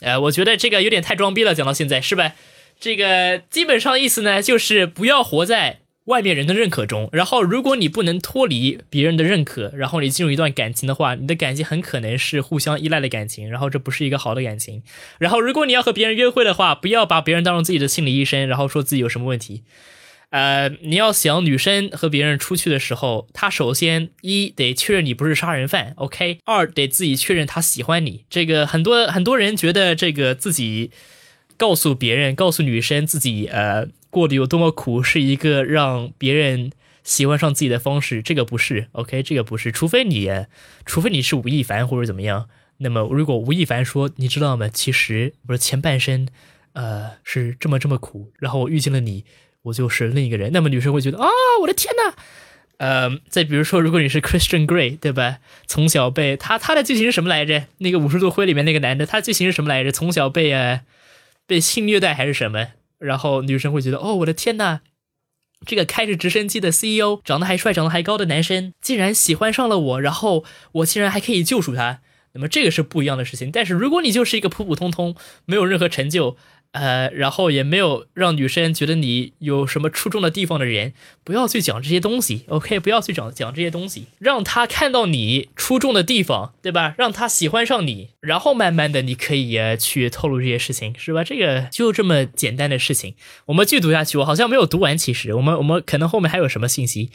[0.00, 1.54] 呃，我觉得这个有点太装逼了。
[1.54, 2.34] 讲到现在，是吧？
[2.78, 5.79] 这个基本上意思呢，就是不要活在。
[6.10, 14.82] 外面人的认可中，然后如果你不能脱离别人的认可，然后你进入一段感情的话，你的感情很可能是互相依赖的感情，然后这不是一个好的感情。
[15.18, 19.62] 然后如果你要和别人约会的话，不要把别人当成自己的心理医生，然后说自己有什么问题。
[20.30, 28.24] 呃，你要想女生和别人出去的时候，她首先一得确认你不是杀人犯，OK；二得自己确认她喜欢你。
[28.28, 30.90] 这个很多很多人觉得这个自己
[31.56, 33.86] 告诉别人，告诉女生自己呃。
[34.10, 38.20] 过得有多么苦，是一个让别人喜欢上自己的方式。
[38.20, 39.72] 这个不是，OK，这个不是。
[39.72, 40.28] 除非你，
[40.84, 42.48] 除非你是吴亦凡或者怎么样。
[42.78, 44.68] 那么，如果吴亦凡说，你知道吗？
[44.68, 46.28] 其实我的前半生，
[46.72, 48.32] 呃，是这么这么苦。
[48.38, 49.24] 然后我遇见了你，
[49.62, 50.50] 我就是另一个人。
[50.52, 51.28] 那么女生会觉得啊，
[51.60, 52.14] 我的天呐。
[52.78, 55.40] 呃，再比如说，如果你是 Christian Grey，对吧？
[55.66, 57.66] 从小被他他的剧情是什么来着？
[57.78, 59.92] 那个五十度灰里面那个男的，他剧情是什么来着？
[59.92, 60.80] 从小被呃
[61.46, 62.68] 被性虐待还是什么？
[63.00, 64.82] 然后女生会觉得，哦，我的天哪，
[65.66, 72.00] 这个开着直升机的 CEO，长得还帅、长得还高的男生，竟然喜欢上了我，然后我竟然还可以救赎他，
[72.34, 73.50] 那么这个是不一样的事情。
[73.50, 76.36] 但是如果你就是一个普普通通，没有任何成就。
[76.72, 80.92] 呃，然后也没有让女生觉得你有什么出众的地方的人，
[81.24, 82.78] 不要去讲这些东西，OK？
[82.78, 86.94] 不要去讲讲这些东西，让他看到你出众的地方，对吧？
[86.96, 91.24] 让他喜欢上你，然后慢慢的你可以去透露这些事情，是吧？
[91.24, 93.14] 这个就这么简单的事情。
[93.46, 97.10] 我们继续读下去，我好像没有读完，其实我们我们可能后面还有什么信息。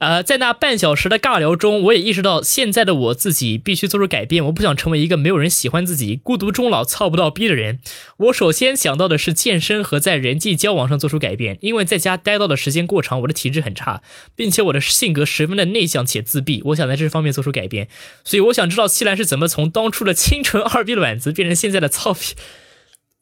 [0.00, 4.42] 呃，在那半小时的尬聊中，我也意识到现在的我自己必须做出改变。
[4.46, 7.80] 我不想成为一个没有人喜欢自己、孤独终老、操不到逼的人。
[8.16, 14.00] 我首先想到的是健身和在人际交往上做出改变，因为在家待到的时间过长，我的体质很差，
[14.34, 16.62] 并且我的性格十分的内向且自闭。
[16.64, 17.88] 我想在这方面做出改变，
[18.24, 22.20] 所以我想知道西兰是怎么从当初的清纯二逼卵子变成现在的操逼、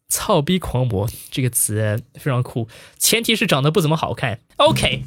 [0.08, 1.08] 操逼狂魔。
[1.32, 2.68] 这个词非常酷，
[3.00, 4.38] 前提是长得不怎么好看。
[4.58, 5.02] OK。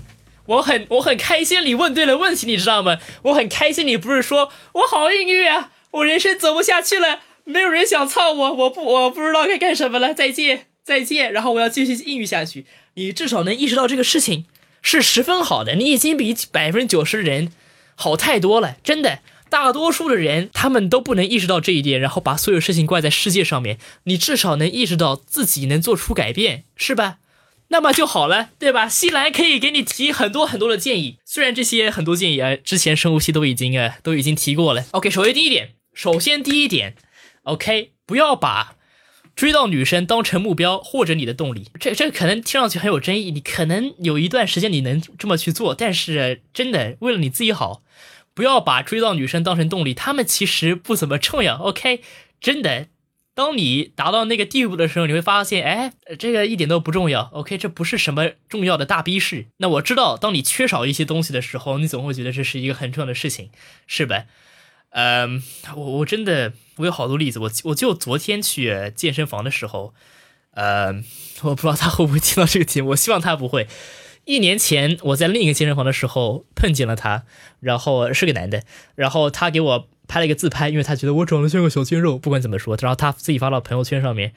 [0.52, 2.98] 我很我很开心，你问对了问题，你知道吗？
[3.24, 12.66] 我很开心，你不是说我好抑郁啊，我人生走不下去了，没有人想操我，我不我不知道该干什么了，再见再见，然后我要继续抑郁下去。
[12.96, 14.46] 你至少能意识到这个事情
[14.82, 17.52] 是十分好的，你已经比百分之九十人
[17.96, 19.20] 好太多了，真的。
[19.50, 23.78] 大多数的人他们都不能意识到这一点，然后把所有事情怪在世界上面。
[24.06, 27.18] 你至少能意识到自己能做出改变，是吧？
[27.72, 28.88] 那么就好了，对吧？
[28.90, 34.84] 西兰可以给你提很多很多的建议，虽然这些很多建议啊，之前深呼吸都已经啊都已经提过了。
[34.92, 36.96] OK，首先第一点，首先第一点
[37.44, 38.76] ，OK，不要把
[39.34, 41.68] 追到女生当成目标或者你的动力。
[41.80, 47.82] 这这可能听上去很有争议，你可能有一段时间你能这么去做，但是真的为了你自己好，
[48.34, 51.56] 不要把追到女生当成动力，她们其实不怎么重要。
[51.56, 52.02] OK，
[52.42, 52.88] 真的。
[53.34, 57.30] 当你达到那个地步的时候，你会发现，哎，这个一点都不重要。
[57.34, 59.48] OK，这不是什么重要的大逼事。
[59.58, 63.50] 那我知道，当你缺少一些东西的时候，你总会觉得这是一个很重要的事情，
[63.88, 64.26] 是吧？
[64.90, 65.42] 嗯，
[65.76, 67.40] 我我真的我有好多例子。
[67.40, 69.94] 我我就昨天去健身房的时候，
[70.52, 71.02] 呃，
[71.44, 73.68] 我不知道他会不会听到这个节目，我希望他不会。
[74.26, 77.24] 一年前我在另一个健身房的时候碰见了他，
[77.62, 78.64] 然后是个男的，
[78.96, 79.88] 然后他给我。
[80.12, 82.18] 拍了一个自拍，因为他觉得我长得像个小鲜肉。
[82.18, 84.34] 不管怎么说，然后他自己发到朋友圈上面。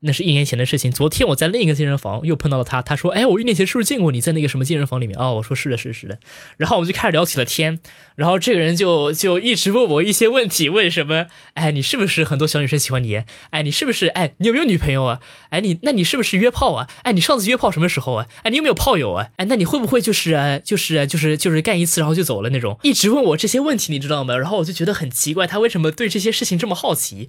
[0.00, 0.90] 那是一年前的事情。
[0.90, 6.18] 昨天我在另一个健身房又碰到了他，他说：“哎，我一年前是不是见过你在那个什么健身房里面？”哦，我说：“是的，是的是的。”
[6.58, 7.80] 然后我们就开始聊起了天。
[8.14, 11.26] 然后这个人就就一直问我一些问题，问什么？
[11.54, 13.22] 哎，你是不是很多小女生喜欢你？
[13.50, 14.06] 哎，你是不是？
[14.08, 15.20] 哎，你有没有女朋友啊？
[15.50, 16.88] 哎，你那你是不是约炮啊？
[17.02, 18.26] 哎，你上次约炮什么时候啊？
[18.42, 19.28] 哎，你有没有炮友啊？
[19.36, 22.78] 哎，那你会不会就是就是就是就是干一次然后就走了那种？
[22.82, 24.36] 一直问我这些问题，你知道吗？
[24.36, 27.28] 然后我就觉得很奇怪，他为什么对这些事情这么好奇？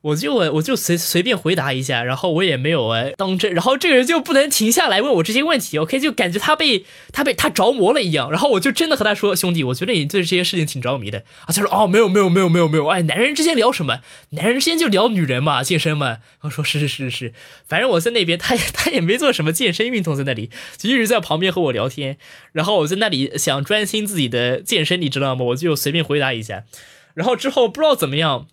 [0.00, 11.48] 我就我我就随随便回答一下，然后我也没有哎当真，然后这个人就不能停下来问我这些问题，OK，就感觉他被他被他着魔了一样，然后我就真的和他说，兄弟，我觉得你对这些事情挺着迷的啊。
[11.48, 14.00] 他说哦，没有没有没有没有没有，哎，男人之间聊什么？
[14.30, 16.18] 男人之间就聊女人嘛，健身嘛。
[16.42, 17.32] 我说是是是是，
[17.66, 22.18] 反正我在那边，他也他也没做什么健身运动，在那里就一直在旁边和我聊天，
[22.52, 25.44] 然后我在那里想专心自己的健身，你知道吗？
[25.46, 26.62] 我就随便回答一下，
[27.14, 28.46] 然后之后不知道怎么样。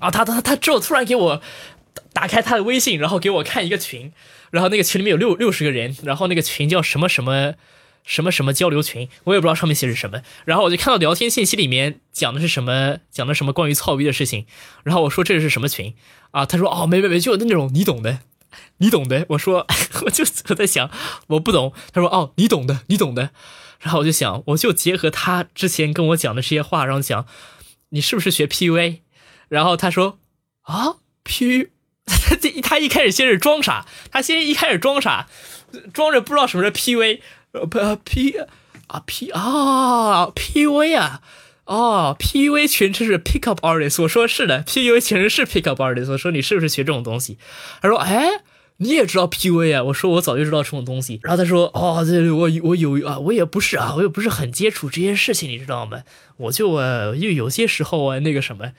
[0.00, 1.40] 啊，他他他之后突然给我
[2.12, 4.12] 打开他的微信，然后给我看一个群，
[4.50, 7.54] 然后那个群里面有六六十个人，然后那个群叫什么什么
[8.04, 14.46] 什么什么交流群，我也不知道上面写是什么，然后我就看到聊天信息里面讲的是什么，讲的什么关于操逼的事情，
[14.82, 15.94] 然后我说这是什么群
[16.30, 16.46] 啊？
[16.46, 18.20] 他说哦没没没，就那种你懂的，
[18.78, 19.26] 你懂的。
[19.30, 19.66] 我说
[20.06, 20.90] 我就我在想
[21.28, 23.30] 我不懂，他说哦你懂的，你懂的，
[23.80, 27.26] 然后我就想我就结合他之前跟我讲的这些话，然后讲
[27.90, 29.00] 你是不是学 PUA？
[29.50, 30.16] 然后他说
[30.62, 31.70] ：“啊，P，
[32.06, 35.26] 他这他一开始先是装傻，他先一开始装傻，
[35.92, 37.18] 装着不知道什么是 PV，
[37.50, 38.38] 呃不 P
[38.86, 41.20] 啊 P 啊 PV 啊，
[41.64, 44.00] 哦 PV 全称是 Pickup Artist。
[44.02, 46.12] 我说是的，PV 全称是 Pickup Artist。
[46.12, 47.36] 我说你是不是学这种东西？
[47.82, 48.28] 他说哎，
[48.76, 49.82] 你也知道 PV 啊？
[49.82, 51.18] 我说我早就知道这种东西。
[51.24, 56.02] 然后他说哦，对，我我有啊，我也不是啊，我也不是很接触这些事情，你知道吗？
[56.36, 58.70] 我就呃，又有些时候啊，那个什么。”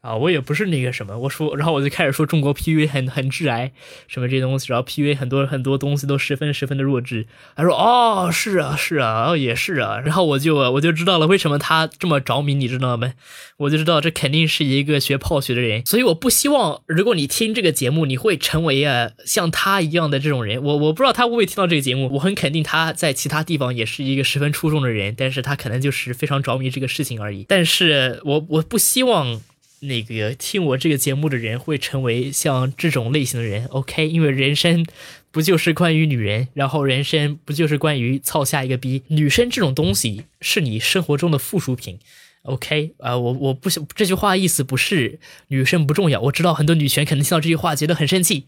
[0.00, 3.70] 啊，我也不是那个什么，我说，然后我就开始说中国 PV 很很致癌，
[4.08, 7.26] 什么这些东西，然后 PV 很多很多东西都十分十分的弱智。
[7.54, 10.00] 他说，哦，是啊，是啊，哦，也是啊。
[10.00, 13.12] 然后我就我就知道了为什么他这么着迷，你知道吗？
[13.58, 15.84] 我就知道这肯定是一个学泡学的人。
[15.84, 20.62] 所以我不希望，如果你听这个节目，你会成为啊像他一样的这种人。
[20.64, 27.44] 我我不知道他会不会听到这个节目，我很肯定他在其他地方也是一个十分出众的人，但是他可能就是非常着迷这个事情而已。
[27.46, 29.42] 但是我我不希望。
[29.80, 34.08] 那个听我这个节目的人会成为像这种类型的人，OK？
[34.08, 34.84] 因为人生
[35.30, 36.48] 不就是关于女人？
[36.52, 39.02] 然后人生不就是关于操下一个逼？
[39.08, 41.98] 女生这种东西是你生活中的附属品。
[42.42, 46.20] OK，啊，我我不想这句话意思不是女生不重要。
[46.22, 48.46] 我知道很多女权可能听到这句话觉得很生气。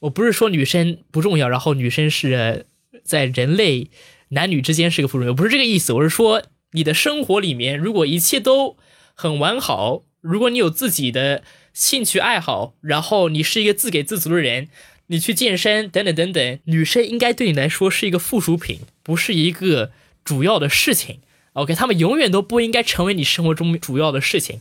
[0.00, 2.66] 我不是说女生不重要，然后女生是
[3.04, 3.90] 在人类
[4.30, 5.92] 男女之间是个附属品，不是这个意思。
[5.92, 8.76] 我是说你的生活里面如果一切都
[9.14, 14.68] 很完好，如果你有自己的兴趣爱好，然后你是一个自给自足的人，
[15.06, 19.92] 你去健身等等等等，女生应该对你来说是一个附属品，不是一个
[20.24, 21.20] 主要的事情。
[21.54, 24.60] OK，他们永远都不应该成为你生活中主要的事情。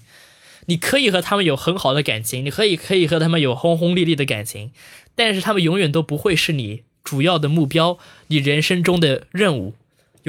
[0.65, 4.71] 你可以和他们有很好的感情，你可以可以和他们有轰轰烈烈的感情，
[5.15, 9.73] 但是他们永远都不会是你主要的目标，你人生中的任务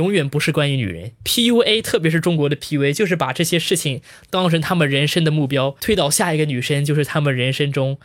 [0.01, 1.13] 永远不是关于女人。
[1.25, 7.99] PUA，特别是中国的 PUA，就是把这些事情当成他们人生的目标，推倒下一个女生就是他们人生中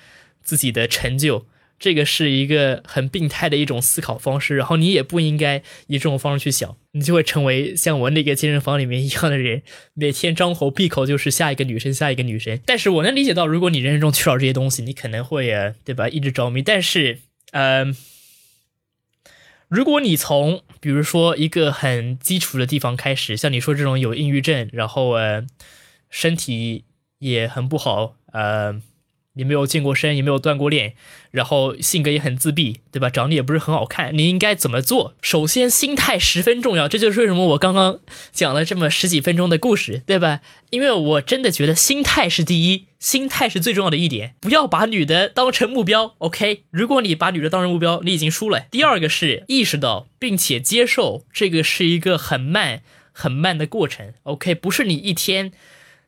[0.44, 1.46] 自己的成就。
[1.78, 9.62] 这个是一个很病态的一种思考方式，然后你也不应该以这种方式去想，你就会成为像我那个健身房里面一样的人，
[9.94, 12.58] 每天张口闭口就是下一个女生，下一个女生。
[12.66, 15.54] 但是我能理解到，如果你人生中缺少这些东西，你可能会，
[15.84, 16.62] 对吧，一直着迷。
[16.62, 17.20] 但是，
[17.52, 17.86] 呃，
[19.68, 25.46] 如果你从比如说一个很基础的地方开始，像你说这种有抑郁症，然后呃，
[26.10, 26.86] 身体
[27.20, 28.82] 也很不好，呃。
[29.36, 30.96] 你没有健过身，也没有锻过炼，
[31.32, 33.10] 然后性格也很自闭，对吧？
[33.10, 35.16] 长得也不是很好看，你应该怎么做？
[35.22, 38.00] 首先，心态十分重要，这就是为什么我刚刚
[38.32, 40.42] 讲了这么十几分钟的故事，对吧？
[40.72, 46.16] 因为我真的觉得心态是第一，心态是最重要的一点，不要把女的当成目标。
[46.18, 48.62] OK，如果你把女的当成目标，你已经输了。
[48.72, 54.14] 第二个是意识到并且接受，这个是一个很慢很慢的过程。
[54.24, 55.52] OK，不是你一天。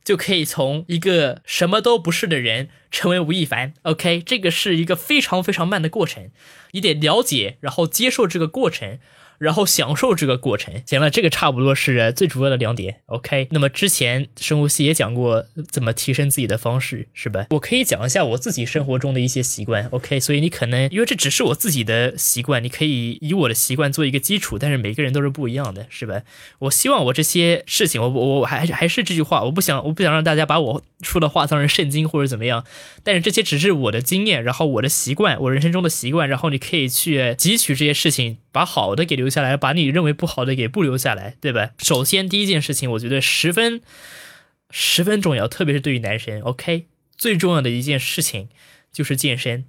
[0.07, 3.73] 就可以从一个什么都不是的人成为吴亦凡。
[3.81, 6.31] OK，这个是一个非常非常慢的过程，
[6.71, 8.99] 你得了解，然后接受这个过程。
[9.37, 10.73] 然后享受这个过程。
[10.85, 13.01] 行了，这个差不多是最主要的两点。
[13.07, 17.47] OK，那么之前生物系也讲过怎么提升自己的方式，是吧？
[17.51, 19.85] 我可以讲一下我自己生活中的一些习惯。
[19.91, 26.21] OK，所以你可能因为这只是我自己的习惯，你可以以我的习惯做一个基础，但是每个人都是不一样的，是吧？
[26.59, 32.65] 我希望我这些事情，我我我还还是这句话，我不想我不想让大家把我说的话当成圣经或者怎么样。
[33.03, 38.37] 但是这些只是我的经验，然后我的习惯，我人生中的习惯，然后你可以去汲取这些事情。
[38.49, 41.71] 把好的给留留下来，把你认为不好的给不留下来，对吧？
[41.79, 43.81] 首先第一件事情，我觉得十分
[44.71, 46.41] 十分重要，特别是对于男生。
[46.41, 46.85] OK，
[47.17, 48.47] 最重要的一件事情
[48.93, 49.65] 就是健身，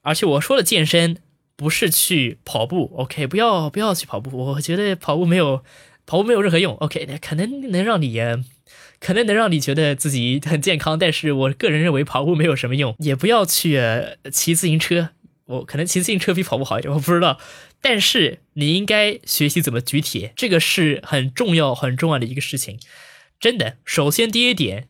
[0.00, 1.18] 而且我说的健身
[1.54, 2.92] 不是去跑步。
[2.96, 5.62] OK，不要不要去跑步，我觉得跑步没有
[6.06, 6.74] 跑步没有任何用。
[6.76, 8.18] OK，可能能让你
[9.00, 12.94] 可能能让你觉得自己很健康，但是我个人认为跑步没有什么用。
[13.00, 13.78] 也不要去
[14.32, 15.10] 骑自行车，
[15.46, 17.38] 我可能骑自行车比跑步好一点， 我不知道。
[17.80, 22.78] 但是你应该学习怎么举铁，这个是很重要很重要的一个事情，
[23.38, 23.76] 真的。
[23.84, 24.88] 首先第一点，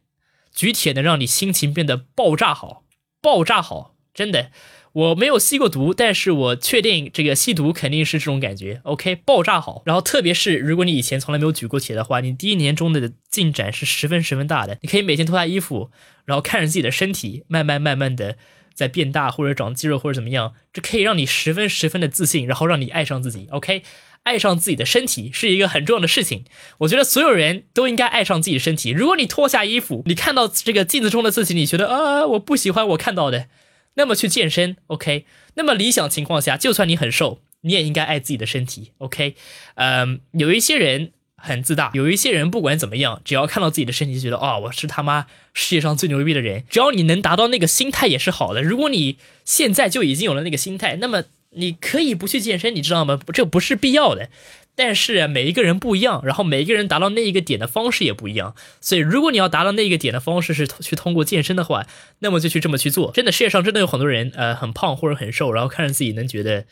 [0.55, 2.85] 举铁能让你心情变得爆炸好，
[3.21, 4.53] 爆炸好，真的。
[4.93, 8.81] 我没有吸过毒，但是我确定这个吸毒肯定是这种感觉。
[8.85, 9.83] OK，爆炸好。
[9.85, 14.79] 然后特别是如果你以前从来没有举过铁的话，你第一年中的进展是十分十分大的。
[14.83, 15.91] 你可以每天脱下衣服，
[16.27, 18.37] 然后看着自己的身体慢慢慢慢的。
[18.75, 23.47] 在变大或者长肌肉或者怎么样，这可以让你十分十分的自信，然后让你爱上自己。
[23.51, 23.83] OK，
[24.25, 26.45] 爱上自己的身体是一个很重要的事情。
[26.79, 28.91] 我觉得所有人都应该爱上自己的身体。
[28.91, 33.47] 如果你脱下衣服，你看到这个镜子中的自己，你觉得啊，我不喜欢我看到的，
[33.95, 34.77] 那么去健身。
[34.89, 38.93] OK，那么理想情况下，就算你很瘦，你也应该爱自己的身体。
[38.99, 39.37] OK，
[39.77, 41.13] 嗯，有一些人。
[41.45, 46.65] 很自大，有一些人不管怎么样，只要看到自己的身体，就觉得啊，我是他妈世界上最牛逼的人。
[46.71, 48.63] 只要你能达到那个心态，也是好的。
[48.63, 53.21] 如果你现在就已经有了那个心态，那么你可以不去健身，你知道吗？
[53.33, 54.31] 这不是必要的。
[54.77, 58.57] 但是每一个人不一样，然后每一个人达到那一个点的方式也不一样。
[58.81, 61.87] 所以，如果你要达到那一个点的方式是去通过健身的话，
[62.19, 63.13] 那么就去这么去做。
[63.13, 66.65] 真的，世界上真的有很多人，呃，很胖或者很瘦，然后看着自己能觉得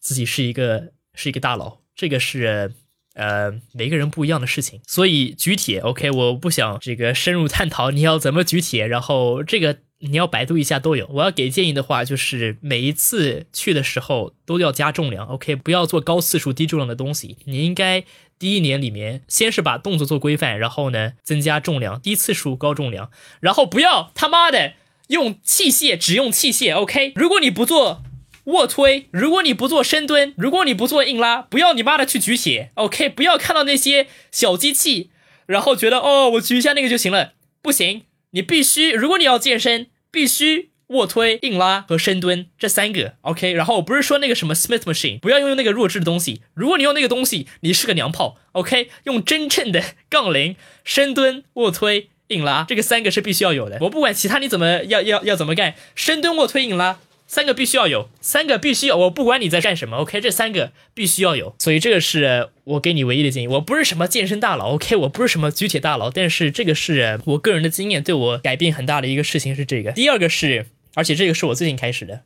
[0.00, 1.80] 自己是一个是一个大佬。
[1.94, 2.72] 这个是。
[3.20, 11.06] 呃，每个人不一样的事情，所以举铁，OK，我不想这个深入探讨你要怎么举铁，然后这个你要百度一下都有。
[11.12, 17.36] 我要给建议的话，就是每一次去的时候都要加重量，OK，不要做高次数低重量的东西。
[17.44, 18.02] 你应该
[18.38, 24.72] 第一年里面先是把动作做规范，然后呢增加重量，低次数高重量，然后不要他妈的
[25.08, 28.02] 用器械，只用器械，OK，如果你不做。
[28.44, 33.08] 卧推，如果你不做深蹲，如果你不做硬拉，不要你妈的去举铁，OK？
[33.10, 35.10] 不要看到那些小机器，
[35.46, 37.32] 然后觉得哦，我举一下那个就行了，
[37.62, 43.52] 不行，你必须，如果你要健身，必须卧推、硬拉和深蹲这三个，OK。
[43.52, 46.42] 然后我不是说那个什么 Smith Machine，不要用那个弱智的东西。
[46.54, 48.90] 如果你用那个东西，你是个娘炮，OK。
[49.04, 53.78] 用真正的杠铃、深蹲、卧推、硬拉，这个三个是必须要有的。
[53.82, 56.98] 我不管其他你怎么要要要怎么干，深蹲、卧推、硬拉。
[57.30, 58.96] 三个必须要有，三个必须有。
[58.98, 61.54] 我不管你在干什么，OK，这三个必须要有。
[61.60, 63.46] 所以这个是我给你唯一的建议。
[63.46, 69.92] 我不是什么健身大佬，OK，我不是什么举铁大佬，但是这个是我个人的经验，对我改变很大的一个事情是这个。
[69.92, 72.22] 第二个是，而且这个是我最近开始的。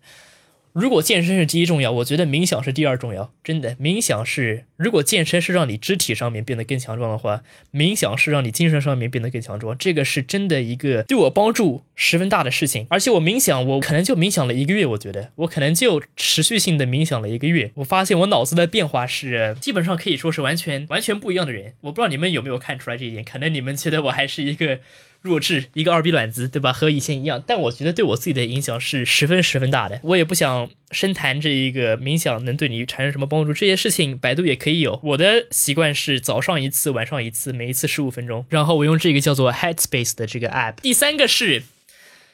[0.75, 3.33] 如果健身是第一重要，我觉得冥想是第二重要。
[3.45, 9.79] 真的，冥想是如果健身是让你肢体上面变得更强壮的话，冥想是让你精神上面变得更强壮。
[9.79, 12.89] 这个是真的一个对我帮助十分大的事情。
[12.91, 21.75] 而且我冥想，我可能就冥想了一个月，我觉得我可能就持续性的冥想了一个月，我发现我脑子的变化是基本上可以说是完全完全不一样的人。
[21.83, 23.23] 我不知道你们有没有看出来这一点？
[23.23, 24.81] 可能你们觉得我还是一个。
[25.25, 26.71] 弱智一个二逼卵子，对吧？
[26.71, 29.99] 和以前一样，但我觉得对我自己的影响是十分十分大的。
[30.03, 35.01] 我也不想深谈这一个冥想能对你产生什么帮助，这些事情百度也可以有。
[35.03, 38.45] 我的习惯是早上一次，晚上一次，每一次十五分钟。
[38.51, 40.75] 然后我用这个叫做 Headspace 的这个 app。
[40.83, 41.63] 第三个是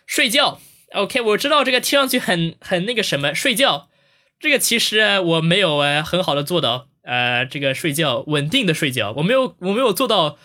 [0.04, 0.60] 睡觉。
[0.94, 3.88] OK，我知道这个听上去很很那个什么睡觉，
[4.40, 10.36] 这个其实我没有呃很好的做到呃这个睡觉稳定的睡觉，我没有我没有做到。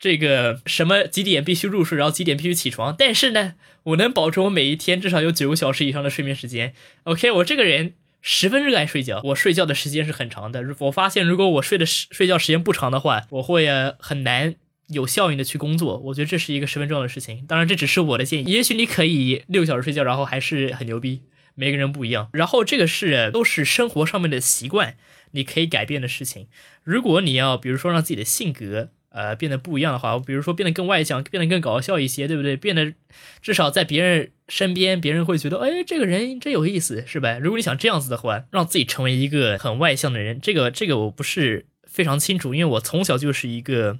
[0.00, 2.96] 这个什么几点必须入睡，然后几点必须起床？
[2.98, 6.72] 但是呢，我能保证我每一天至少有九个小时以上的睡眠时间。
[7.02, 7.92] OK，我这个人
[8.22, 10.64] 十分热爱睡觉，我睡觉的时间是很长的。
[10.78, 14.54] 我发现，如果我睡的时睡觉时间不长的话，我会很难
[14.88, 15.98] 有效应的去工作。
[15.98, 17.44] 我觉得这是一个十分重要的事情。
[17.46, 18.50] 当然，这只是我的建议。
[18.50, 21.24] 也许你可以六小时睡觉，然后还是很牛逼。
[21.54, 22.30] 每个人不一样。
[22.32, 24.96] 然后这个是都是生活上面的习惯，
[25.32, 26.46] 你可以改变的事情。
[26.84, 28.88] 如果你要，比如说让自己的性格。
[29.12, 32.56] 呃，变得不一样的话，比如说变得更外向，变得更搞笑一些，对不对？
[32.56, 32.94] 变得
[33.42, 37.38] 至少在别人身边，别人会觉得，哎，这个人真有意思，是吧？
[37.38, 43.98] 如果你想这样子的话，让自己成为一个很外向的人，这个这个我不是非常清楚，因为我从小就是一个，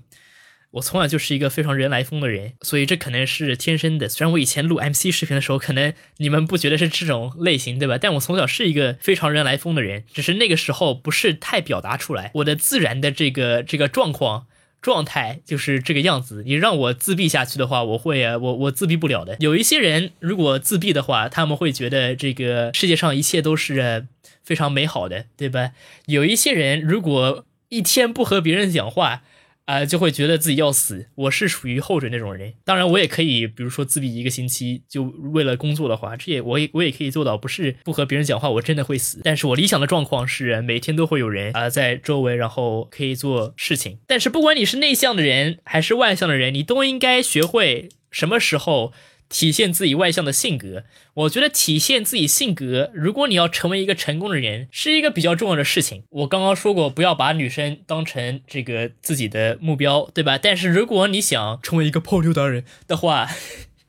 [0.70, 4.08] 我从小就是一个非常人来疯的人，所以这可能是天生的。
[4.08, 7.98] 虽然我以前录 MC 视频的时候，可能你们不觉得是这种类型，对吧？
[8.00, 14.46] 但我从小是一个非常人来疯的人，只是那个时候不是太表达出来，我的自然的这个这个状况。
[14.80, 16.42] 状态就是这个样子。
[16.46, 19.36] 你让我自闭下去的话，我会，我我自闭不了的。
[19.40, 24.06] 有一些人如果自闭的话，他们会觉得这个世界上一切都是
[24.42, 25.72] 非常美好的，对吧？
[26.06, 29.22] 有一些人如果一天不和别人讲话。
[29.70, 31.06] 啊，就会觉得自己要死。
[31.14, 32.54] 我是属于后者那种人。
[32.64, 39.20] 当然，我也可以，比如说自闭一个星期，就为了工作的话，这也我也我也可以做到，不是不和别人讲话，我真的会死。
[39.22, 43.98] 但是我理想的状况是每天都会有人啊在周围，然后可以做事情。
[44.08, 48.92] 但是不管你是内向的人还是外向的人，你都应该学会什么时候。
[49.30, 50.82] 体现自己外向的性格，
[51.14, 56.02] 我觉得体现自己性格，如果你要成为一个成功的人，是一个比较重要的事情。
[56.10, 60.36] 我刚刚说过，不要把女生当成这个自己的目标，对吧？
[60.36, 63.28] 但是如果你想成为一个泡妞达人的话，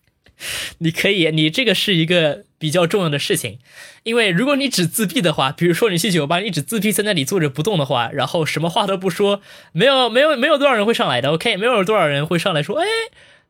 [0.78, 3.58] 你可以，你这个是一个比较重要的事情。
[4.04, 11.58] 因为如果你只自闭的话，比如说你去酒吧，你只自闭在那里坐着不动的话，然后什么话都不说，没有没有没有多少人会上来的，OK？
[11.58, 12.86] 没有多少人会上来说，哎，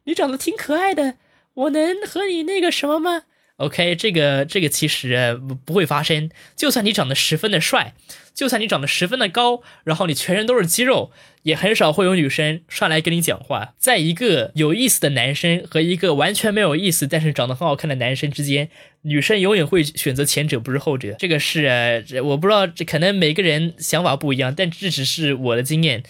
[0.06, 1.16] 你长得挺可爱的。
[1.54, 3.24] 我能和你那个什么吗
[3.58, 6.30] ？OK，这个这个其实不会发生。
[6.56, 7.93] 就算你长得十分的帅，
[8.34, 11.12] 就算你长得十分的高，然后你全身都是肌肉，
[11.43, 13.76] 也很少会有女生上来跟你讲话。
[13.78, 18.70] 在一个有意思的男生和一个完全没有意思但是长得很好看的男生之间，
[19.04, 21.16] 女生永远会选择前者，不是后者。
[21.20, 26.02] 这个是我不知道，这可能每个人想法不一样，但这只是我的经验。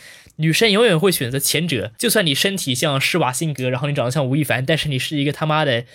[0.42, 5.86] 女生永远会选择前者，就算你身体像施瓦辛格，然后你长得像吴亦凡，但是你是一个他妈的，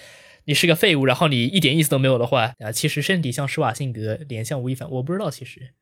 [0.44, 5.28] 你是个废物，然后你一点意思都没有的话啊， 其实身体像施瓦辛格，脸像吴亦凡，我不知道。
[5.30, 5.72] 其实，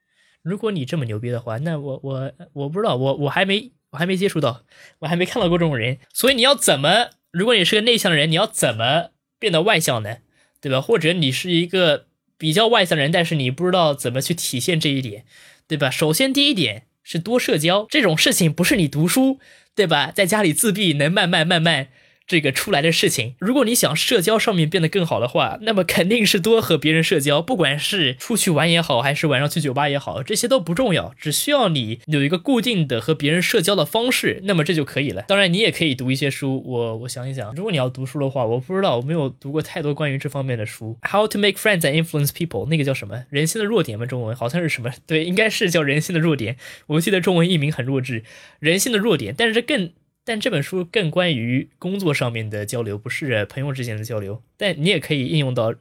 [0.42, 4.64] 如果你这么牛逼的话，那我我我不知道，我我还没我还没接触到，
[5.00, 5.98] 我还没看到过这种人。
[6.12, 7.10] 所以你要怎么？
[7.30, 10.18] 如果你是个内向的人，你要怎么变得外向呢？
[10.60, 10.80] 对吧？
[10.80, 12.06] 或者你是一个
[12.38, 15.26] 比较外向的人，但是你不知道怎么去体现这一点，
[15.68, 15.90] 对吧？
[15.90, 16.86] 首先第一点。
[17.04, 19.38] 是多社交这种事情，不是你读书，
[19.76, 20.10] 对吧？
[20.10, 21.88] 在家里自闭能慢慢慢慢。
[22.26, 35.22] 这个出来的事情，如果你想社交上面变得更好的话，那么肯定是多和别人社交，不管是出去玩也好，还是晚上去酒吧也好，这些都不重要，只需要你有一个固定的和别人社交的方式，那么这就可以了。
[35.28, 36.62] 当然，你也可以读一些书。
[36.64, 40.96] 我我想一想，如果你要读书的话，我不知道，我没有读过太多关于这方面的书。
[41.02, 43.24] How to make friends and influence people，那个叫什么？
[43.28, 44.06] 人性的弱点吗？
[44.06, 44.90] 中文好像是什么？
[45.06, 46.56] 对，应该是叫人性的弱点。
[46.86, 48.24] 我记得中文译名很弱智，
[48.60, 49.34] 人性的弱点。
[49.36, 49.90] 但是更。
[50.24, 54.42] 但这本书更关于工作上面的交流，不是朋友之间的交流。
[54.56, 55.74] 但你也可以应用到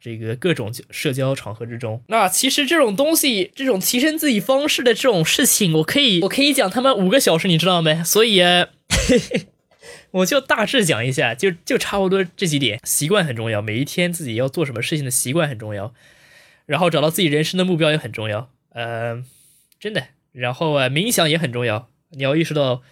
[0.00, 2.02] 这个各种社交场合之中。
[2.08, 8.02] 那其实这种东西，这种提升自己方式的这种事情，我可以我可以讲他们五个小时，你知道没？
[8.04, 8.40] 所以。
[10.12, 12.80] 我就大致讲一下，就就差不多这几点。
[12.82, 15.94] 习惯很重要，每一天自己要做什么事情的习惯很重要。
[16.66, 19.24] 然后找到自己人生的目标也很重要，呃，
[19.78, 20.08] 真的。
[20.32, 21.88] 然后啊，冥想也很重要。
[22.10, 22.82] 你要意识到，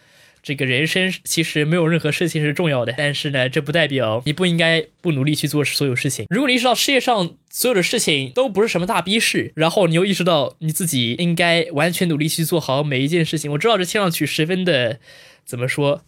[0.48, 2.94] 这个人生其实没有任何事情是重要的。
[2.96, 6.24] 但是呢，这不代表你不应该不努力去做所有事情。
[6.30, 13.52] 如果你意识到世界上所有的事情都不是什么大逼事，然后你又意识到你自己应该完全努力去做好每一件事情。
[13.52, 14.98] 我知道这听上去十分的
[15.44, 16.02] 怎么说？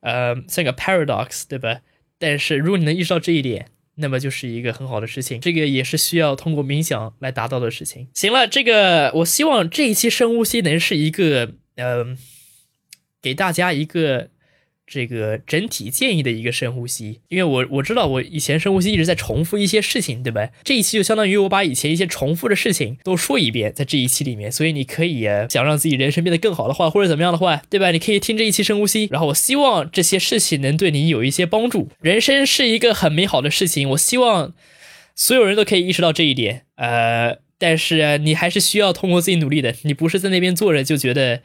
[0.00, 1.80] 呃，像个 paradox，对吧？
[2.18, 3.66] 但是如果你能意识到这一点，
[3.96, 5.38] 那么就是一个很好的事情。
[5.38, 8.08] 这个也是需要通过冥想来达到的事情。
[8.14, 12.16] 行了，这个我希望这一期深呼吸能是一个，呃，
[13.22, 14.28] 给大家一个。
[14.84, 20.50] 这个整体建议的一个深呼吸，因为我我知道我以前深呼吸一直在重复一些事情，对吧？
[20.64, 27.90] 这一期就相当于我把以前一些重复的事情都说一遍，在这一期里面，所以你可以想让自己人生变得更好的话，或者怎么样的话，对吧？
[27.90, 31.88] 你可以听这一期深呼吸，然后我希望这些事情能对你有一些帮助。
[32.02, 34.52] 人生是一个很美好的事情，我希望
[35.14, 36.66] 所有人都可以意识到这一点。
[36.74, 41.40] 呃，但是你还是需要通过自己努力的，你不是在那边坐着就觉得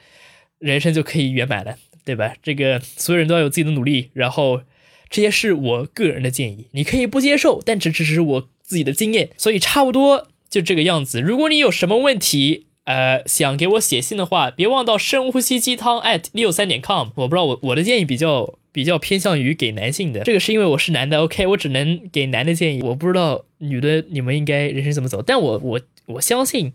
[0.60, 1.78] 人生就可以圆满了。
[2.08, 2.36] 对吧？
[2.42, 4.62] 这个所有人都要有自己的努力，然后
[5.10, 11.20] 这些是我个人的建议，你可以不接受，但这只是我自己的经验，所以差不多就这个样子。
[11.20, 17.10] 如果你有什么问题，呃，想给我写信的话，别忘到深呼吸鸡汤 at 六三点 com。
[17.16, 22.82] 我不知道我我的建议比较比较偏向于给男性的，这个是因为我是男的，OK，我只能给男的建议。
[22.84, 26.72] 我不知道女的你们应该人生怎么走，但我我我相信，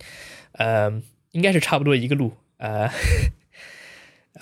[0.58, 0.92] 呃，
[1.30, 2.90] 应该是差不多一个路，呃。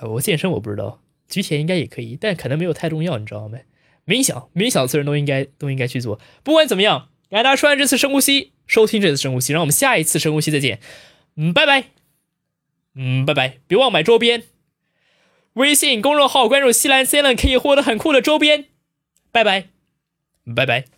[0.09, 3.59] 我健身我不知道，举铁应该也可以，但可能没有太重要，你知道吗？
[4.07, 6.19] 冥想，冥想，所有人都应该都应该去做。
[6.43, 10.81] 不管怎么样，感谢大家收看这次深呼吸，收听这次深呼吸，让我们下一次深呼吸再见。
[11.37, 11.85] 嗯，拜拜。
[12.95, 13.59] 嗯，拜拜。
[13.69, 14.43] 别忘买周边，
[15.53, 18.67] 微信公众号关注西兰 C N 可以获得很酷的周边。
[19.31, 19.69] 拜拜，
[20.57, 20.91] 拜拜。